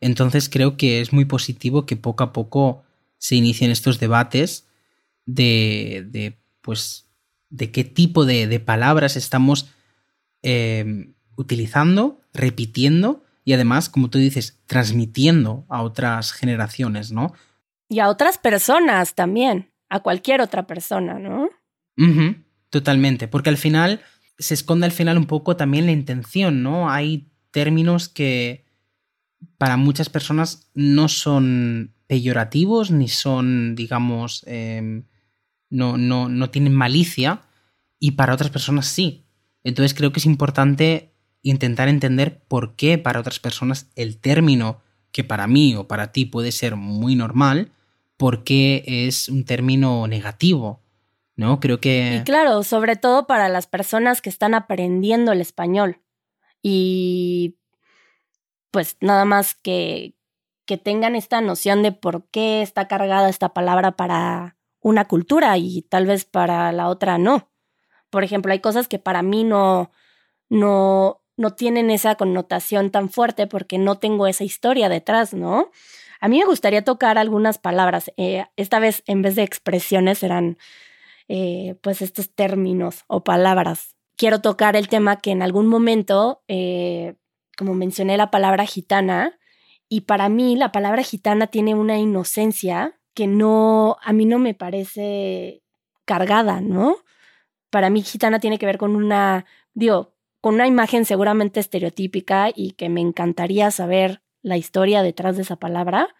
Entonces 0.00 0.50
creo 0.50 0.76
que 0.76 1.00
es 1.00 1.14
muy 1.14 1.24
positivo 1.24 1.86
que 1.86 1.96
poco 1.96 2.22
a 2.22 2.34
poco 2.34 2.84
se 3.16 3.34
inicien 3.36 3.70
estos 3.70 3.98
debates 3.98 4.67
de, 5.28 6.06
de 6.08 6.40
pues, 6.62 7.06
de 7.50 7.70
qué 7.70 7.84
tipo 7.84 8.24
de, 8.24 8.60
palabras 8.60 9.16
estamos 9.16 9.70
eh, 10.42 11.12
utilizando, 11.36 12.20
repitiendo 12.32 13.22
y 13.44 13.52
además, 13.52 13.88
como 13.88 14.10
tú 14.10 14.18
dices, 14.18 14.58
transmitiendo 14.66 15.64
a 15.68 15.82
otras 15.82 16.32
generaciones, 16.32 17.12
¿no? 17.12 17.32
Y 17.88 18.00
a 18.00 18.08
otras 18.08 18.36
personas 18.38 19.14
también, 19.14 19.70
a 19.88 20.00
cualquier 20.00 20.40
otra 20.40 20.66
persona, 20.66 21.18
¿no? 21.18 21.48
totalmente, 22.70 23.28
porque 23.28 23.50
al 23.50 23.56
final 23.56 24.00
se 24.38 24.54
esconde 24.54 24.86
al 24.86 24.92
final 24.92 25.18
un 25.18 25.26
poco 25.26 25.56
también 25.56 25.86
la 25.86 25.92
intención, 25.92 26.62
¿no? 26.62 26.90
Hay 26.90 27.28
términos 27.50 28.08
que 28.08 28.64
para 29.56 29.76
muchas 29.76 30.08
personas 30.08 30.70
no 30.74 31.08
son 31.08 31.94
peyorativos 32.06 32.90
ni 32.90 33.08
son, 33.08 33.74
digamos, 33.74 34.44
em, 34.46 35.04
no, 35.70 35.96
no, 35.96 36.28
no 36.28 36.50
tienen 36.50 36.74
malicia 36.74 37.42
y 37.98 38.12
para 38.12 38.34
otras 38.34 38.50
personas 38.50 38.86
sí. 38.86 39.26
Entonces 39.64 39.94
creo 39.94 40.12
que 40.12 40.20
es 40.20 40.26
importante 40.26 41.12
intentar 41.42 41.88
entender 41.88 42.42
por 42.48 42.76
qué 42.76 42.98
para 42.98 43.20
otras 43.20 43.38
personas 43.38 43.90
el 43.96 44.18
término 44.18 44.80
que 45.12 45.24
para 45.24 45.46
mí 45.46 45.74
o 45.74 45.88
para 45.88 46.12
ti 46.12 46.26
puede 46.26 46.52
ser 46.52 46.76
muy 46.76 47.14
normal, 47.14 47.72
por 48.16 48.44
qué 48.44 48.84
es 48.86 49.28
un 49.28 49.44
término 49.44 50.06
negativo, 50.06 50.82
¿no? 51.36 51.60
Creo 51.60 51.80
que... 51.80 52.18
Y 52.20 52.24
claro, 52.24 52.62
sobre 52.62 52.96
todo 52.96 53.26
para 53.26 53.48
las 53.48 53.66
personas 53.66 54.20
que 54.20 54.28
están 54.28 54.54
aprendiendo 54.54 55.32
el 55.32 55.40
español. 55.40 56.02
Y 56.62 57.56
pues 58.70 58.96
nada 59.00 59.24
más 59.24 59.54
que, 59.54 60.14
que 60.66 60.76
tengan 60.76 61.14
esta 61.16 61.40
noción 61.40 61.82
de 61.82 61.92
por 61.92 62.28
qué 62.28 62.60
está 62.60 62.88
cargada 62.88 63.28
esta 63.28 63.54
palabra 63.54 63.92
para 63.92 64.57
una 64.88 65.06
cultura 65.06 65.56
y 65.58 65.82
tal 65.82 66.06
vez 66.06 66.24
para 66.24 66.72
la 66.72 66.88
otra 66.88 67.18
no. 67.18 67.50
Por 68.10 68.24
ejemplo, 68.24 68.52
hay 68.52 68.60
cosas 68.60 68.88
que 68.88 68.98
para 68.98 69.22
mí 69.22 69.44
no, 69.44 69.90
no, 70.48 71.22
no 71.36 71.54
tienen 71.54 71.90
esa 71.90 72.14
connotación 72.14 72.90
tan 72.90 73.10
fuerte 73.10 73.46
porque 73.46 73.78
no 73.78 73.98
tengo 73.98 74.26
esa 74.26 74.44
historia 74.44 74.88
detrás, 74.88 75.34
¿no? 75.34 75.70
A 76.20 76.28
mí 76.28 76.38
me 76.38 76.46
gustaría 76.46 76.82
tocar 76.82 77.18
algunas 77.18 77.58
palabras. 77.58 78.10
Eh, 78.16 78.44
esta 78.56 78.80
vez, 78.80 79.02
en 79.06 79.22
vez 79.22 79.36
de 79.36 79.42
expresiones, 79.42 80.18
serán 80.18 80.58
eh, 81.28 81.76
pues 81.82 82.02
estos 82.02 82.34
términos 82.34 83.04
o 83.06 83.22
palabras. 83.22 83.94
Quiero 84.16 84.40
tocar 84.40 84.74
el 84.74 84.88
tema 84.88 85.20
que 85.20 85.30
en 85.30 85.42
algún 85.42 85.68
momento, 85.68 86.42
eh, 86.48 87.14
como 87.56 87.74
mencioné 87.74 88.16
la 88.16 88.30
palabra 88.30 88.64
gitana, 88.64 89.38
y 89.88 90.02
para 90.02 90.28
mí 90.28 90.56
la 90.56 90.72
palabra 90.72 91.02
gitana 91.02 91.46
tiene 91.46 91.74
una 91.74 91.98
inocencia 91.98 92.97
que 93.18 93.26
no, 93.26 93.96
a 94.00 94.12
mí 94.12 94.26
no 94.26 94.38
me 94.38 94.54
parece 94.54 95.64
cargada, 96.04 96.60
¿no? 96.60 96.98
Para 97.68 97.90
mí 97.90 98.02
gitana 98.02 98.38
tiene 98.38 98.60
que 98.60 98.66
ver 98.66 98.78
con 98.78 98.94
una, 98.94 99.44
digo, 99.74 100.14
con 100.40 100.54
una 100.54 100.68
imagen 100.68 101.04
seguramente 101.04 101.58
estereotípica 101.58 102.52
y 102.54 102.74
que 102.74 102.88
me 102.88 103.00
encantaría 103.00 103.72
saber 103.72 104.22
la 104.40 104.56
historia 104.56 105.02
detrás 105.02 105.34
de 105.34 105.42
esa 105.42 105.56
palabra, 105.56 106.14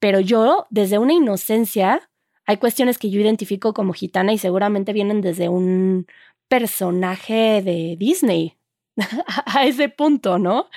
pero 0.00 0.18
yo 0.18 0.66
desde 0.68 0.98
una 0.98 1.12
inocencia 1.12 2.10
hay 2.44 2.56
cuestiones 2.56 2.98
que 2.98 3.08
yo 3.10 3.20
identifico 3.20 3.72
como 3.72 3.92
gitana 3.92 4.32
y 4.32 4.38
seguramente 4.38 4.92
vienen 4.92 5.20
desde 5.20 5.48
un 5.48 6.08
personaje 6.48 7.62
de 7.62 7.94
Disney, 8.00 8.58
a 9.46 9.64
ese 9.64 9.88
punto, 9.90 10.40
¿no? 10.40 10.70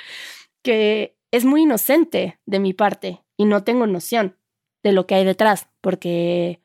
Que 0.62 1.18
es 1.32 1.44
muy 1.44 1.64
inocente 1.64 2.40
de 2.46 2.60
mi 2.60 2.74
parte 2.74 3.24
y 3.36 3.46
no 3.46 3.64
tengo 3.64 3.88
noción 3.88 4.39
de 4.84 4.92
lo 4.92 5.08
que 5.08 5.16
hay 5.16 5.26
detrás, 5.26 5.68
porque 5.82 6.62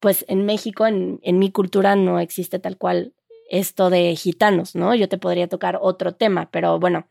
pues 0.00 0.24
en 0.28 0.46
México, 0.46 0.86
en, 0.86 1.20
en 1.22 1.38
mi 1.38 1.50
cultura, 1.50 1.96
no 1.96 2.20
existe 2.20 2.58
tal 2.58 2.76
cual 2.76 3.14
esto 3.50 3.90
de 3.90 4.14
gitanos, 4.14 4.74
¿no? 4.74 4.94
Yo 4.94 5.08
te 5.08 5.18
podría 5.18 5.48
tocar 5.48 5.78
otro 5.80 6.14
tema, 6.14 6.50
pero 6.50 6.78
bueno, 6.78 7.08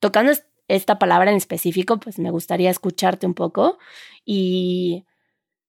tocando 0.00 0.32
esta 0.68 0.98
palabra 0.98 1.30
en 1.30 1.36
específico, 1.36 1.98
pues 1.98 2.18
me 2.18 2.30
gustaría 2.30 2.70
escucharte 2.70 3.26
un 3.26 3.34
poco 3.34 3.78
y 4.24 5.04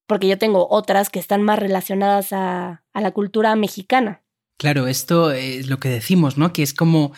porque 0.06 0.28
yo 0.28 0.38
tengo 0.38 0.68
otras 0.70 1.10
que 1.10 1.20
están 1.20 1.44
más 1.44 1.60
relacionadas 1.60 2.34
a, 2.34 2.84
la 2.94 3.12
cultura 3.12 3.56
mexicana. 3.56 4.24
Claro, 4.58 4.88
esto 4.88 5.32
es 5.32 5.70
lo 5.70 5.78
que 5.78 5.88
decimos, 5.88 6.38
¿no? 6.38 6.52
Que 6.52 6.64
es 6.64 6.74
como 6.74 7.14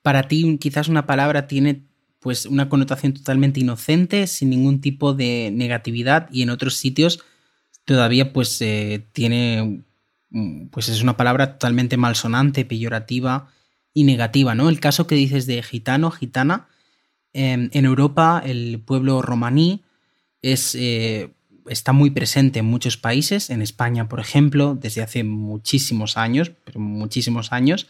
para 0.00 0.28
ti 0.28 0.56
quizás 0.58 0.88
una 0.88 1.04
palabra 1.04 1.46
tiene 1.46 1.84
pues 2.26 2.44
una 2.44 2.68
connotación 2.68 3.12
totalmente 3.14 3.60
inocente, 3.60 4.26
sin 4.26 4.50
ningún 4.50 4.80
tipo 4.80 5.14
de 5.14 5.52
negatividad 5.54 6.28
y 6.32 6.42
en 6.42 6.50
otros 6.50 6.74
sitios 6.74 7.20
todavía 7.84 8.32
pues 8.32 8.60
eh, 8.62 9.06
tiene 9.12 9.84
pues 10.72 10.88
es 10.88 11.04
una 11.04 11.16
palabra 11.16 11.52
totalmente 11.52 11.96
malsonante, 11.96 12.64
peyorativa 12.64 13.52
y 13.94 14.02
negativa, 14.02 14.56
¿no? 14.56 14.68
El 14.68 14.80
caso 14.80 15.06
que 15.06 15.14
dices 15.14 15.46
de 15.46 15.62
gitano, 15.62 16.10
gitana, 16.10 16.66
em, 17.32 17.70
en 17.72 17.84
Europa 17.84 18.42
el 18.44 18.80
pueblo 18.84 19.22
romaní 19.22 19.84
es 20.42 20.74
eh, 20.74 21.30
está 21.68 21.92
muy 21.92 22.10
presente 22.10 22.58
en 22.58 22.66
muchos 22.66 22.96
países, 22.96 23.50
en 23.50 23.62
España, 23.62 24.08
por 24.08 24.18
ejemplo, 24.18 24.74
desde 24.74 25.00
hace 25.00 25.22
muchísimos 25.22 26.16
años, 26.16 26.50
pero 26.64 26.80
muchísimos 26.80 27.52
años. 27.52 27.86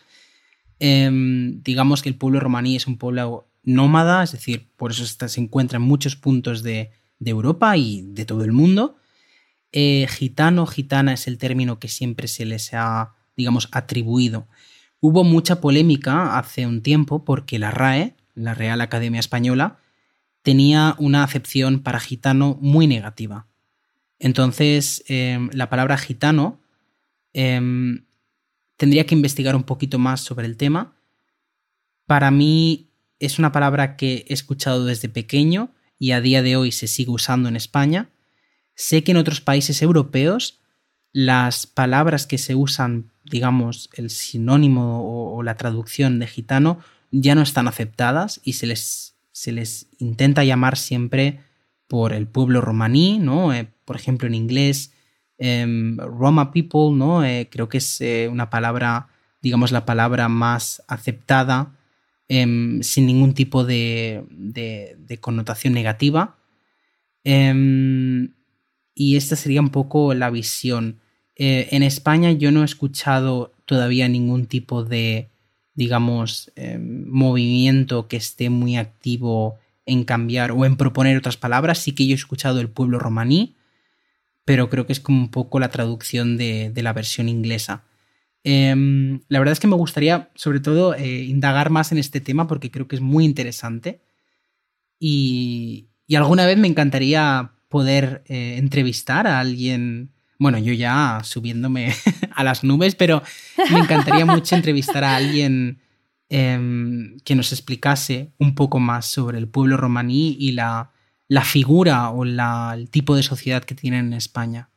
Em, 0.79 1.63
digamos 1.63 2.03
que 2.03 2.11
el 2.11 2.17
pueblo 2.17 2.39
romaní 2.39 2.77
es 2.77 2.87
un 2.87 2.99
pueblo 2.99 3.47
nómada, 3.67 4.23
es 4.23 4.33
decir, 4.33 4.71
por 4.77 4.93
eso 4.93 5.05
se 5.05 5.41
encuentra 5.41 5.77
en 5.77 5.83
muchos 5.83 6.17
puntos 6.17 6.63
de, 6.63 6.93
Europa 7.23 7.77
y 7.77 8.03
de 8.03 8.25
todo 8.25 8.45
el 8.45 8.53
mundo. 8.53 8.97
Eh, 9.73 10.07
gitano, 10.09 10.67
gitana 10.67 11.13
es 11.13 11.27
el 11.27 11.37
término 11.37 11.79
que 11.79 11.89
siempre 11.89 12.29
se 12.29 12.47
les 12.47 12.73
ha, 12.73 13.15
digamos, 13.37 13.69
atribuido. 13.73 14.47
Hubo 15.01 15.25
mucha 15.25 15.61
polémica 15.61 16.39
hace 16.39 16.67
un 16.67 16.83
tiempo 16.83 17.25
porque 17.25 17.59
la 17.59 17.71
RAE, 17.71 18.15
la 18.35 18.55
Real 18.55 18.81
Academia 18.81 19.21
Española, 19.21 19.79
tenía 20.43 20.95
una 20.99 21.25
acepción 21.25 21.81
para 21.81 22.01
gitano 22.01 22.57
muy 22.61 22.87
negativa. 22.87 23.47
Entonces, 24.19 25.05
em, 25.09 25.51
la 25.53 25.69
palabra 25.69 25.99
gitano 25.99 26.61
em, 27.33 28.07
tendría 28.77 29.05
que 29.05 29.15
investigar 29.15 29.57
un 29.57 29.65
poquito 29.65 29.99
más 29.99 30.21
sobre 30.21 30.47
el 30.47 30.57
tema. 30.57 30.97
Para 32.07 32.31
mí 32.31 32.86
es 33.21 33.39
una 33.39 33.53
palabra 33.53 33.97
que 33.97 34.25
he 34.29 34.35
escuchado 34.35 34.85
desde 34.85 35.09
pequeño 35.09 35.71
y 35.99 36.13
a 36.13 36.21
día 36.21 36.43
de 36.43 36.57
hoy 36.57 36.73
se 36.73 36.87
sigue 36.87 37.11
usando 37.11 37.49
en 37.49 37.57
España. 37.57 38.11
Sé 38.75 39.03
que 39.03 39.13
en 39.13 39.17
otros 39.17 39.41
países 39.41 39.81
europeos 39.83 40.61
las 41.13 41.67
palabras 41.67 42.27
que 42.27 42.37
se 42.37 42.55
usan, 42.55 43.11
digamos, 43.25 43.89
el 43.95 44.11
sinónimo 44.11 45.35
o, 45.35 45.43
la 45.43 45.57
traducción 45.57 46.19
de 46.19 46.27
gitano 46.27 46.79
ya 47.11 47.35
no 47.35 47.43
están 47.43 47.69
aceptadas 47.69 48.41
y 48.45 48.55
se 48.55 48.67
les, 48.67 49.17
se 49.33 49.53
les 49.53 49.87
intenta 49.99 50.45
llamar 50.45 50.77
siempre 50.77 51.41
por 51.89 52.13
el 52.13 52.27
pueblo 52.27 52.61
romaní, 52.61 53.19
¿no? 53.19 53.55
Eh, 53.55 53.67
por 53.85 53.97
ejemplo, 53.97 54.27
en 54.27 54.35
inglés, 54.35 54.93
em, 55.39 55.97
Roma 55.97 56.53
People, 56.53 56.91
¿no? 56.93 57.25
Eh, 57.25 57.49
creo 57.51 57.69
que 57.69 57.79
es 57.79 58.01
eh, 58.03 58.29
una 58.31 58.51
palabra, 58.51 59.09
digamos, 59.41 59.73
la 59.73 59.87
palabra 59.87 60.29
más 60.29 60.83
aceptada 60.89 61.76
em, 62.29 62.83
sin 62.83 63.07
ningún 63.07 63.35
tipo 63.35 63.65
de, 63.65 64.25
connotación 65.21 65.75
negativa. 65.75 66.37
Em, 67.25 68.35
y 68.95 69.17
esta 69.17 69.37
sería 69.37 69.61
un 69.61 69.71
poco 69.71 70.15
la 70.15 70.31
visión. 70.31 71.01
en 71.39 71.83
España 71.83 72.33
yo 72.33 72.51
no 72.51 72.63
he 72.63 72.65
escuchado 72.65 73.53
todavía 73.67 74.09
ningún 74.09 74.47
tipo 74.47 74.85
de, 74.85 75.29
digamos, 75.75 76.51
movimiento 76.79 78.09
que 78.09 78.17
esté 78.17 78.49
muy 78.49 78.77
activo 78.77 79.59
en 79.87 80.05
cambiar 80.05 80.51
o 80.51 80.65
en 80.65 80.77
proponer 80.77 81.17
otras 81.17 81.37
palabras. 81.37 81.79
Sí 81.79 81.93
que 81.93 82.07
yo 82.07 82.13
he 82.13 82.17
escuchado 82.17 82.61
el 82.61 82.69
pueblo 82.69 82.99
romaní, 82.99 83.55
pero 84.45 84.69
creo 84.69 84.87
que 84.87 84.93
es 84.93 85.01
como 85.01 85.21
un 85.21 85.31
poco 85.31 85.59
la 85.61 85.71
traducción 85.71 86.37
de, 86.37 86.73
la 86.75 86.93
versión 86.93 87.29
inglesa. 87.29 87.85
Em, 88.49 89.21
la 89.29 89.39
verdad 89.41 89.53
es 89.53 89.61
que 89.61 89.67
me 89.67 89.77
gustaría, 89.77 90.31
sobre 90.35 90.61
todo, 90.61 90.95
eh, 90.95 91.23
indagar 91.25 91.71
más 91.71 91.91
en 91.91 91.99
este 91.99 92.21
tema 92.21 92.47
porque 92.47 92.71
creo 92.71 92.87
que 92.87 92.97
es 92.97 93.03
muy 93.03 93.25
interesante. 93.25 94.01
Y, 95.01 95.89
alguna 96.15 96.47
vez 96.47 96.57
me 96.57 96.69
encantaría 96.69 97.53
poder 97.69 98.23
eh, 98.27 98.57
entrevistar 98.59 99.27
a 99.27 99.41
alguien. 99.41 100.13
Bueno, 100.39 100.59
yo 100.59 100.73
ya 100.73 101.21
subiéndome 101.25 101.93
a 102.35 102.45
las 102.45 102.63
nubes, 102.63 102.95
pero 102.95 103.23
me 103.71 103.81
encantaría 103.81 104.25
mucho 104.25 104.55
entrevistar 104.55 105.03
a 105.03 105.17
alguien 105.17 105.81
Em, 106.29 107.21
que 107.21 107.37
nos 107.37 107.53
explicase 107.53 108.33
un 108.39 108.57
poco 108.57 108.81
más 108.81 109.07
sobre 109.07 109.39
el 109.39 109.49
pueblo 109.49 109.77
romaní 109.77 110.37
y 110.41 110.53
la, 110.53 110.91
la 111.29 111.43
figura 111.43 112.11
o 112.11 112.25
la, 112.25 112.73
el 112.75 112.91
tipo 112.91 113.15
de 113.15 113.23
sociedad 113.23 113.63
que 113.63 113.77
tienen 113.77 114.07
en 114.07 114.13
España. 114.15 114.71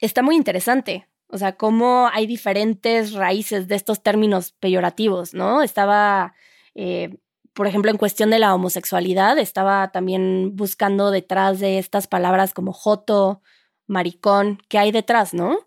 Está 0.00 0.22
muy 0.22 0.34
interesante. 0.34 1.06
O 1.28 1.38
sea, 1.38 1.56
cómo 1.56 2.08
hay 2.12 2.26
diferentes 2.26 3.12
raíces 3.12 3.68
de 3.68 3.74
estos 3.74 4.02
términos 4.02 4.52
peyorativos, 4.52 5.34
¿no? 5.34 5.62
Estaba, 5.62 6.34
eh, 6.74 7.18
por 7.52 7.66
ejemplo, 7.66 7.90
en 7.90 7.96
cuestión 7.96 8.30
de 8.30 8.38
la 8.38 8.54
homosexualidad, 8.54 9.38
estaba 9.38 9.90
también 9.90 10.54
buscando 10.54 11.10
detrás 11.10 11.58
de 11.58 11.78
estas 11.78 12.06
palabras 12.06 12.54
como 12.54 12.72
joto, 12.72 13.42
maricón, 13.86 14.60
¿qué 14.68 14.78
hay 14.78 14.92
detrás, 14.92 15.34
no? 15.34 15.58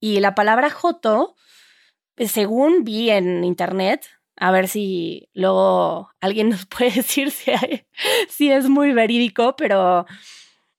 Y 0.00 0.20
la 0.20 0.34
palabra 0.34 0.70
joto, 0.70 1.36
según 2.16 2.84
vi 2.84 3.10
en 3.10 3.44
internet, 3.44 4.06
a 4.36 4.50
ver 4.50 4.68
si 4.68 5.28
luego 5.34 6.10
alguien 6.20 6.48
nos 6.50 6.66
puede 6.66 6.90
decir 6.90 7.30
si 7.30 8.50
es 8.50 8.68
muy 8.68 8.92
verídico, 8.92 9.54
pero 9.56 10.06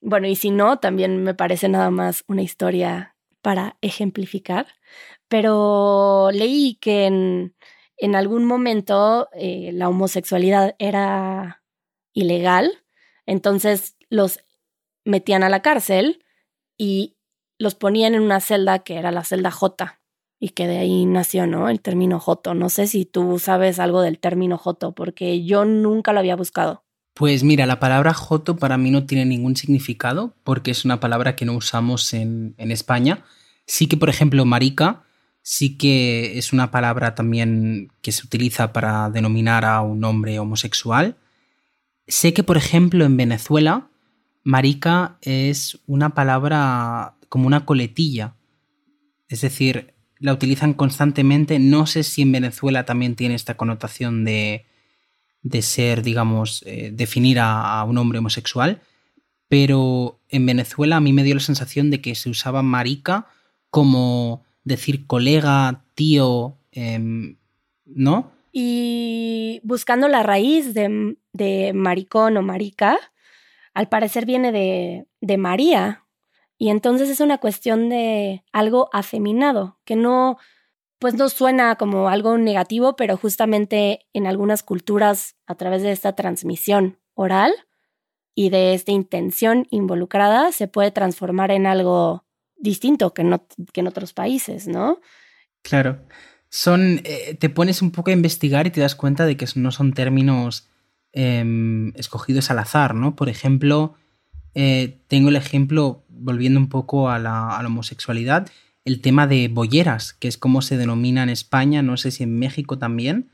bueno, 0.01 0.27
y 0.27 0.35
si 0.35 0.51
no, 0.51 0.77
también 0.79 1.23
me 1.23 1.33
parece 1.33 1.69
nada 1.69 1.89
más 1.89 2.23
una 2.27 2.43
historia 2.43 3.14
para 3.45 3.77
ejemplificar. 3.81 4.65
Pero 5.27 6.29
leí 6.33 6.79
que 6.81 7.05
en, 7.05 8.15
algún 8.15 8.43
momento 8.43 9.29
eh, 9.33 9.69
la 9.71 9.87
homosexualidad 9.87 10.75
era 10.79 11.63
ilegal, 12.11 12.71
entonces 13.27 13.97
los 14.09 14.39
metían 15.03 15.43
a 15.43 15.49
la 15.49 15.61
cárcel 15.61 16.25
y 16.75 17.17
los 17.59 17.75
ponían 17.75 18.15
en 18.15 18.23
una 18.23 18.39
celda 18.39 18.79
que 18.79 18.95
era 18.95 19.11
la 19.11 19.23
celda 19.23 19.51
J 19.51 20.01
y 20.39 20.49
que 20.49 20.65
de 20.65 20.79
ahí 20.79 21.05
nació, 21.05 21.45
¿no? 21.45 21.69
El 21.69 21.81
término 21.81 22.19
joto. 22.19 22.55
No 22.55 22.69
sé 22.69 22.87
si 22.87 23.05
tú 23.05 23.37
sabes 23.37 23.77
algo 23.77 24.01
del 24.01 24.17
término 24.19 24.57
joto, 24.57 24.95
porque 24.95 25.45
yo 25.45 25.65
nunca 25.65 26.13
lo 26.13 26.19
había 26.19 26.35
buscado. 26.35 26.84
Pues 27.15 27.45
mira, 27.45 27.65
la 27.65 27.79
palabra 27.79 28.13
joto 28.13 28.57
para 28.57 28.77
mí 28.77 28.91
no 28.91 29.05
tiene 29.05 29.23
ningún 29.23 29.55
significado, 29.55 30.35
porque 30.43 30.71
es 30.71 30.83
una 30.83 30.99
palabra 30.99 31.37
que 31.37 31.45
no 31.45 31.53
usamos 31.53 32.13
en, 32.13 32.55
España. 32.57 33.23
Sí 33.65 33.87
que, 33.87 33.95
por 33.95 34.09
ejemplo, 34.09 34.43
marica 34.43 35.03
sí 35.41 35.77
que 35.77 36.37
es 36.37 36.51
una 36.51 36.71
palabra 36.71 37.15
también 37.15 37.89
que 38.01 38.11
se 38.11 38.25
utiliza 38.25 38.73
para 38.73 39.09
denominar 39.09 39.63
a 39.63 39.81
un 39.81 40.03
hombre 40.03 40.39
homosexual. 40.39 41.15
Sé 42.05 42.33
que, 42.33 42.43
por 42.43 42.57
ejemplo, 42.57 43.05
en 43.05 43.15
Venezuela, 43.15 43.87
marica 44.43 45.17
es 45.21 45.79
una 45.87 46.15
palabra 46.15 47.15
como 47.29 47.47
una 47.47 47.65
coletilla. 47.65 48.35
Es 49.29 49.39
decir, 49.39 49.93
la 50.19 50.33
utilizan 50.33 50.73
constantemente. 50.73 51.59
No 51.59 51.87
sé 51.87 52.03
si 52.03 52.23
en 52.23 52.33
Venezuela 52.33 52.83
también 52.83 53.15
tiene 53.15 53.35
esta 53.35 53.55
connotación 53.55 54.25
de, 54.25 54.65
de 55.45 55.61
ser, 55.61 56.01
digamos, 56.01 56.63
eh, 56.65 56.89
definir 56.91 57.37
a, 57.39 57.83
un 57.83 57.99
hombre 57.99 58.17
homosexual. 58.17 58.81
Pero 59.47 60.19
en 60.27 60.47
Venezuela 60.47 60.95
a 60.95 60.99
mí 60.99 61.13
me 61.13 61.23
dio 61.23 61.35
la 61.35 61.39
sensación 61.39 61.91
de 61.91 62.01
que 62.01 62.15
se 62.15 62.31
usaba 62.31 62.63
marica 62.63 63.27
como 63.69 64.43
decir 64.63 65.05
colega, 65.05 65.83
tío, 65.93 66.57
em, 66.71 67.37
¿no? 67.85 68.31
Y 68.51 69.61
buscando 69.63 70.07
la 70.07 70.23
raíz 70.23 70.73
de, 70.73 71.15
de, 71.31 71.73
maricón 71.73 72.37
o 72.37 72.41
marica, 72.41 72.97
al 73.75 73.87
parecer 73.87 74.25
viene 74.25 74.51
de, 74.51 75.05
de 75.21 75.37
María. 75.37 76.05
Y 76.57 76.69
entonces 76.69 77.07
es 77.09 77.19
una 77.19 77.37
cuestión 77.37 77.89
de 77.89 78.43
algo 78.51 78.89
afeminado, 78.93 79.77
que 79.85 79.95
no, 79.95 80.39
pues 80.99 81.13
no 81.15 81.29
suena 81.29 81.75
como 81.75 82.09
algo 82.09 82.37
negativo, 82.37 82.95
pero 82.95 83.17
justamente 83.17 84.07
en 84.13 84.27
algunas 84.27 84.63
culturas, 84.63 85.35
a 85.45 85.55
través 85.55 85.81
de 85.81 85.91
esta 85.91 86.13
transmisión 86.13 86.99
oral 87.13 87.53
y 88.33 88.49
de 88.49 88.73
esta 88.73 88.91
intención 88.91 89.67
involucrada, 89.69 90.51
se 90.51 90.67
puede 90.67 90.91
transformar 90.91 91.51
en 91.51 91.67
algo 91.67 92.25
distinto 92.57 93.13
que, 93.13 93.23
no, 93.23 93.45
que 93.73 93.81
en 93.81 93.87
otros 93.87 94.13
países, 94.13 94.67
¿no? 94.67 94.99
Claro. 95.61 96.05
Son. 96.49 97.01
Eh, 97.03 97.35
te 97.39 97.49
pones 97.49 97.81
un 97.81 97.91
poco 97.91 98.11
a 98.11 98.13
investigar 98.13 98.67
y 98.67 98.71
te 98.71 98.81
das 98.81 98.95
cuenta 98.95 99.25
de 99.25 99.35
que 99.35 99.45
no 99.55 99.71
son 99.71 99.93
términos 99.93 100.69
em, 101.11 101.91
escogidos 101.95 102.49
al 102.51 102.59
azar, 102.59 102.95
¿no? 102.95 103.15
Por 103.15 103.29
ejemplo, 103.29 103.95
eh, 104.53 105.01
tengo 105.07 105.29
el 105.29 105.35
ejemplo, 105.35 106.05
volviendo 106.07 106.59
un 106.59 106.69
poco 106.69 107.09
a 107.09 107.19
la, 107.19 107.61
homosexualidad, 107.65 108.49
el 108.85 109.01
tema 109.01 109.27
de 109.27 109.47
bolleras, 109.47 110.13
que 110.13 110.27
es 110.27 110.37
como 110.37 110.61
se 110.61 110.77
denomina 110.77 111.23
en 111.23 111.29
España, 111.29 111.81
no 111.81 111.97
sé 111.97 112.11
si 112.11 112.23
en 112.23 112.37
México 112.37 112.77
también, 112.77 113.31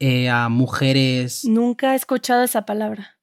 eh, 0.00 0.28
a 0.28 0.48
mujeres. 0.48 1.44
Nunca 1.44 1.92
he 1.92 1.96
escuchado 1.96 2.42
esa 2.42 2.66
palabra. 2.66 3.18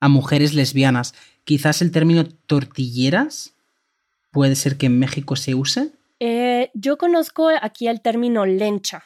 A 0.00 0.08
mujeres 0.08 0.54
lesbianas. 0.54 1.14
Quizás 1.44 1.82
el 1.82 1.92
término 1.92 2.24
tortilleras 2.24 3.54
puede 4.30 4.56
ser 4.56 4.76
que 4.76 4.86
en 4.86 4.98
México 4.98 5.36
se 5.36 5.54
use? 5.54 5.92
Eh, 6.18 6.70
yo 6.74 6.98
conozco 6.98 7.48
aquí 7.60 7.88
el 7.88 8.00
término 8.00 8.46
lencha. 8.46 9.04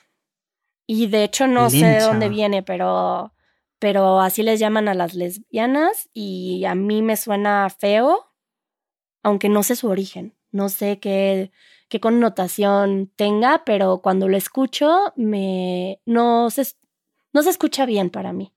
Y 0.87 1.07
de 1.07 1.25
hecho 1.25 1.47
no 1.47 1.71
sé 1.71 1.87
de 1.87 2.01
dónde 2.01 2.29
viene, 2.29 2.63
pero, 2.63 3.33
pero 3.79 4.21
así 4.21 4.43
les 4.43 4.61
llaman 4.61 4.89
a 4.89 4.95
las 4.95 5.15
lesbianas 5.15 6.11
y 6.13 6.65
a 6.67 6.75
mí 6.75 7.01
me 7.01 7.17
suena 7.17 7.71
feo, 7.71 8.33
aunque 9.23 9.49
no 9.49 9.63
sé 9.63 9.77
su 9.77 9.89
origen. 9.89 10.35
No 10.53 10.69
sé 10.69 11.01
qué, 11.01 11.51
qué 11.89 12.01
connotación 12.01 13.11
tenga, 13.17 13.63
pero 13.65 13.99
cuando 13.99 14.29
lo 14.29 14.37
escucho 14.37 15.13
me, 15.17 16.01
no, 16.07 16.51
se, 16.51 16.67
no 17.33 17.43
se 17.43 17.51
escucha 17.51 17.87
bien 17.87 18.11
para 18.11 18.33
mí. 18.33 18.53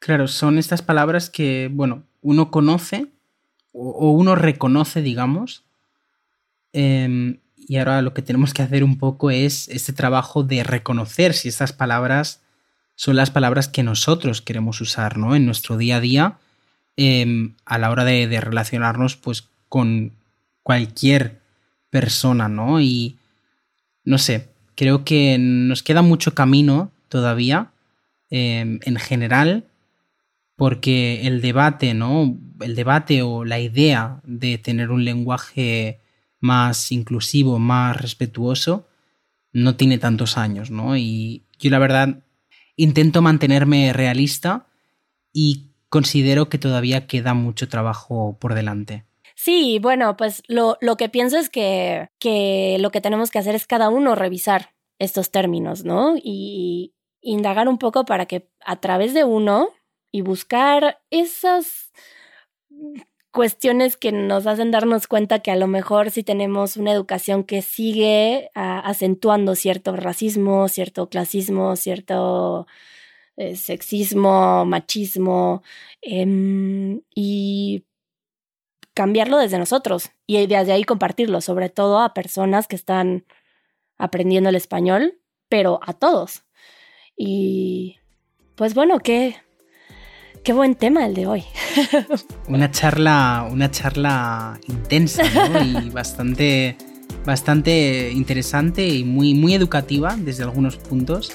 Claro, 0.00 0.26
son 0.26 0.58
estas 0.58 0.82
palabras 0.82 1.30
que, 1.30 1.70
bueno, 1.72 2.04
uno 2.22 2.50
conoce 2.50 3.06
o, 3.72 4.10
uno 4.10 4.34
reconoce, 4.34 5.02
digamos. 5.02 5.64
Em, 6.72 7.38
y 7.56 7.76
ahora 7.76 8.02
lo 8.02 8.14
que 8.14 8.22
tenemos 8.22 8.54
que 8.54 8.62
hacer 8.62 8.82
un 8.82 8.98
poco 8.98 9.30
es 9.30 9.68
este 9.68 9.92
trabajo 9.92 10.42
de 10.42 10.64
reconocer 10.64 11.34
si 11.34 11.48
estas 11.48 11.72
palabras 11.72 12.42
son 12.94 13.16
las 13.16 13.30
palabras 13.30 13.68
que 13.68 13.82
nosotros 13.82 14.42
queremos 14.42 14.80
usar, 14.80 15.16
¿no? 15.16 15.34
En 15.34 15.46
nuestro 15.46 15.76
día 15.76 15.96
a 15.96 16.00
día, 16.00 16.38
em, 16.96 17.54
a 17.64 17.78
la 17.78 17.90
hora 17.90 18.04
de, 18.04 18.40
relacionarnos, 18.40 19.16
pues, 19.16 19.48
con 19.68 20.12
cualquier 20.62 21.39
persona, 21.90 22.48
¿no? 22.48 22.80
Y 22.80 23.18
no 24.04 24.18
sé, 24.18 24.48
creo 24.74 25.04
que 25.04 25.36
nos 25.38 25.82
queda 25.82 26.02
mucho 26.02 26.34
camino 26.34 26.92
todavía 27.08 27.72
em, 28.30 28.80
en 28.84 28.96
general 28.96 29.66
porque 30.56 31.26
el 31.26 31.40
debate, 31.40 31.94
¿no? 31.94 32.38
El 32.60 32.74
debate 32.74 33.22
o 33.22 33.44
la 33.44 33.58
idea 33.58 34.20
de 34.24 34.58
tener 34.58 34.90
un 34.90 35.04
lenguaje 35.04 36.00
más 36.38 36.92
inclusivo, 36.92 37.58
más 37.58 37.96
respetuoso, 38.00 38.86
no 39.52 39.76
tiene 39.76 39.98
tantos 39.98 40.36
años, 40.38 40.70
¿no? 40.70 40.96
Y 40.96 41.44
yo 41.58 41.70
la 41.70 41.78
verdad 41.78 42.22
intento 42.76 43.22
mantenerme 43.22 43.92
realista 43.92 44.66
y 45.32 45.70
considero 45.88 46.48
que 46.48 46.58
todavía 46.58 47.06
queda 47.06 47.34
mucho 47.34 47.68
trabajo 47.68 48.38
por 48.40 48.54
delante. 48.54 49.04
Sí, 49.34 49.78
bueno, 49.80 50.16
pues 50.16 50.42
lo, 50.48 50.76
lo 50.80 50.96
que 50.96 51.08
pienso 51.08 51.38
es 51.38 51.48
que, 51.50 52.08
que 52.18 52.76
lo 52.80 52.90
que 52.90 53.00
tenemos 53.00 53.30
que 53.30 53.38
hacer 53.38 53.54
es 53.54 53.66
cada 53.66 53.88
uno 53.88 54.14
revisar 54.14 54.74
estos 54.98 55.30
términos, 55.30 55.84
¿no? 55.84 56.14
Y 56.22 56.94
indagar 57.22 57.68
un 57.68 57.78
poco 57.78 58.04
para 58.04 58.26
que 58.26 58.48
a 58.64 58.80
través 58.80 59.14
de 59.14 59.24
uno 59.24 59.68
y 60.12 60.22
buscar 60.22 61.00
esas 61.10 61.92
cuestiones 63.30 63.96
que 63.96 64.12
nos 64.12 64.46
hacen 64.46 64.70
darnos 64.70 65.06
cuenta 65.06 65.38
que 65.40 65.50
a 65.50 65.56
lo 65.56 65.66
mejor 65.68 66.10
si 66.10 66.22
tenemos 66.22 66.76
una 66.76 66.92
educación 66.92 67.44
que 67.44 67.62
sigue 67.62 68.50
ah, 68.54 68.80
acentuando 68.80 69.54
cierto 69.54 69.94
racismo, 69.96 70.68
cierto 70.68 71.08
clasismo, 71.08 71.76
cierto 71.76 72.66
eh, 73.36 73.56
sexismo, 73.56 74.64
machismo, 74.66 75.62
em, 76.02 77.00
y 77.14 77.84
cambiarlo 79.00 79.38
desde 79.38 79.56
nosotros 79.56 80.10
y 80.26 80.46
desde 80.46 80.72
ahí 80.72 80.84
compartirlo, 80.84 81.40
sobre 81.40 81.70
todo 81.70 82.00
a 82.00 82.12
personas 82.12 82.66
que 82.66 82.76
están 82.76 83.24
aprendiendo 83.96 84.50
el 84.50 84.56
español, 84.56 85.14
pero 85.48 85.80
a 85.82 85.94
todos. 85.94 86.42
Y 87.16 87.96
pues 88.56 88.74
bueno, 88.74 88.98
¿qué, 88.98 89.36
Qué 90.44 90.52
buen 90.52 90.74
tema 90.74 91.06
el 91.06 91.14
de 91.14 91.26
hoy. 91.26 91.44
una 92.48 92.70
charla, 92.70 93.48
una 93.50 93.70
charla 93.70 94.60
intensa 94.68 95.22
y 95.64 95.88
bastante, 95.88 96.76
bastante 97.24 98.10
interesante 98.12 98.86
y 98.86 99.02
muy, 99.04 99.32
muy 99.32 99.54
educativa 99.54 100.14
desde 100.14 100.42
algunos 100.42 100.76
puntos. 100.76 101.32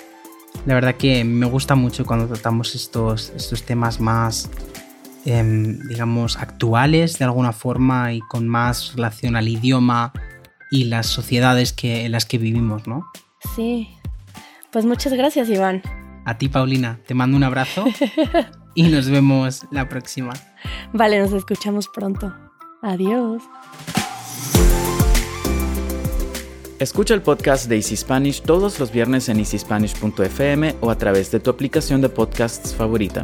La 0.68 0.76
verdad 0.76 0.94
que 0.98 1.24
me 1.24 1.48
gusta 1.48 1.74
mucho 1.74 2.06
cuando 2.06 2.28
tratamos 2.28 2.76
estos, 2.76 3.34
estos 3.36 3.64
temas 3.64 4.00
más, 4.00 4.52
em, 5.26 5.80
digamos, 5.88 6.38
actuales 6.38 7.18
de 7.20 7.26
alguna 7.26 7.52
forma 7.52 8.14
y 8.14 8.22
con 8.22 8.48
más 8.48 8.94
relación 8.96 9.36
al 9.36 9.48
idioma 9.48 10.14
y 10.72 10.86
las 10.86 11.08
sociedades 11.08 11.74
que, 11.74 12.06
en 12.06 12.12
las 12.12 12.26
que 12.26 12.38
vivimos, 12.38 12.88
¿no? 12.88 13.08
Sí. 13.56 13.90
Pues 14.72 14.86
muchas 14.86 15.14
gracias, 15.14 15.50
Iván. 15.50 15.82
A 16.26 16.38
ti, 16.38 16.50
Paulina, 16.50 17.00
te 17.06 17.14
mando 17.14 17.38
un 17.38 17.44
abrazo 17.44 17.86
y 18.76 18.84
nos 18.84 19.10
vemos 19.10 19.66
la 19.72 19.88
próxima. 19.88 20.34
Vale, 20.94 21.20
nos 21.20 21.34
escuchamos 21.34 21.88
pronto. 21.88 22.34
Adiós. 22.82 23.42
Escucha 26.78 27.14
el 27.14 27.22
podcast 27.22 27.70
de 27.70 27.78
Easy 27.78 27.96
Spanish 27.96 28.42
todos 28.42 28.80
los 28.80 28.92
viernes 28.92 29.30
en 29.30 29.40
easyspanish.fm 29.40 30.76
o 30.82 30.92
a 30.92 30.98
través 30.98 31.32
de 31.32 31.40
tu 31.40 31.50
aplicación 31.50 32.02
de 32.02 32.10
podcasts 32.10 32.76
favorita. 32.76 33.24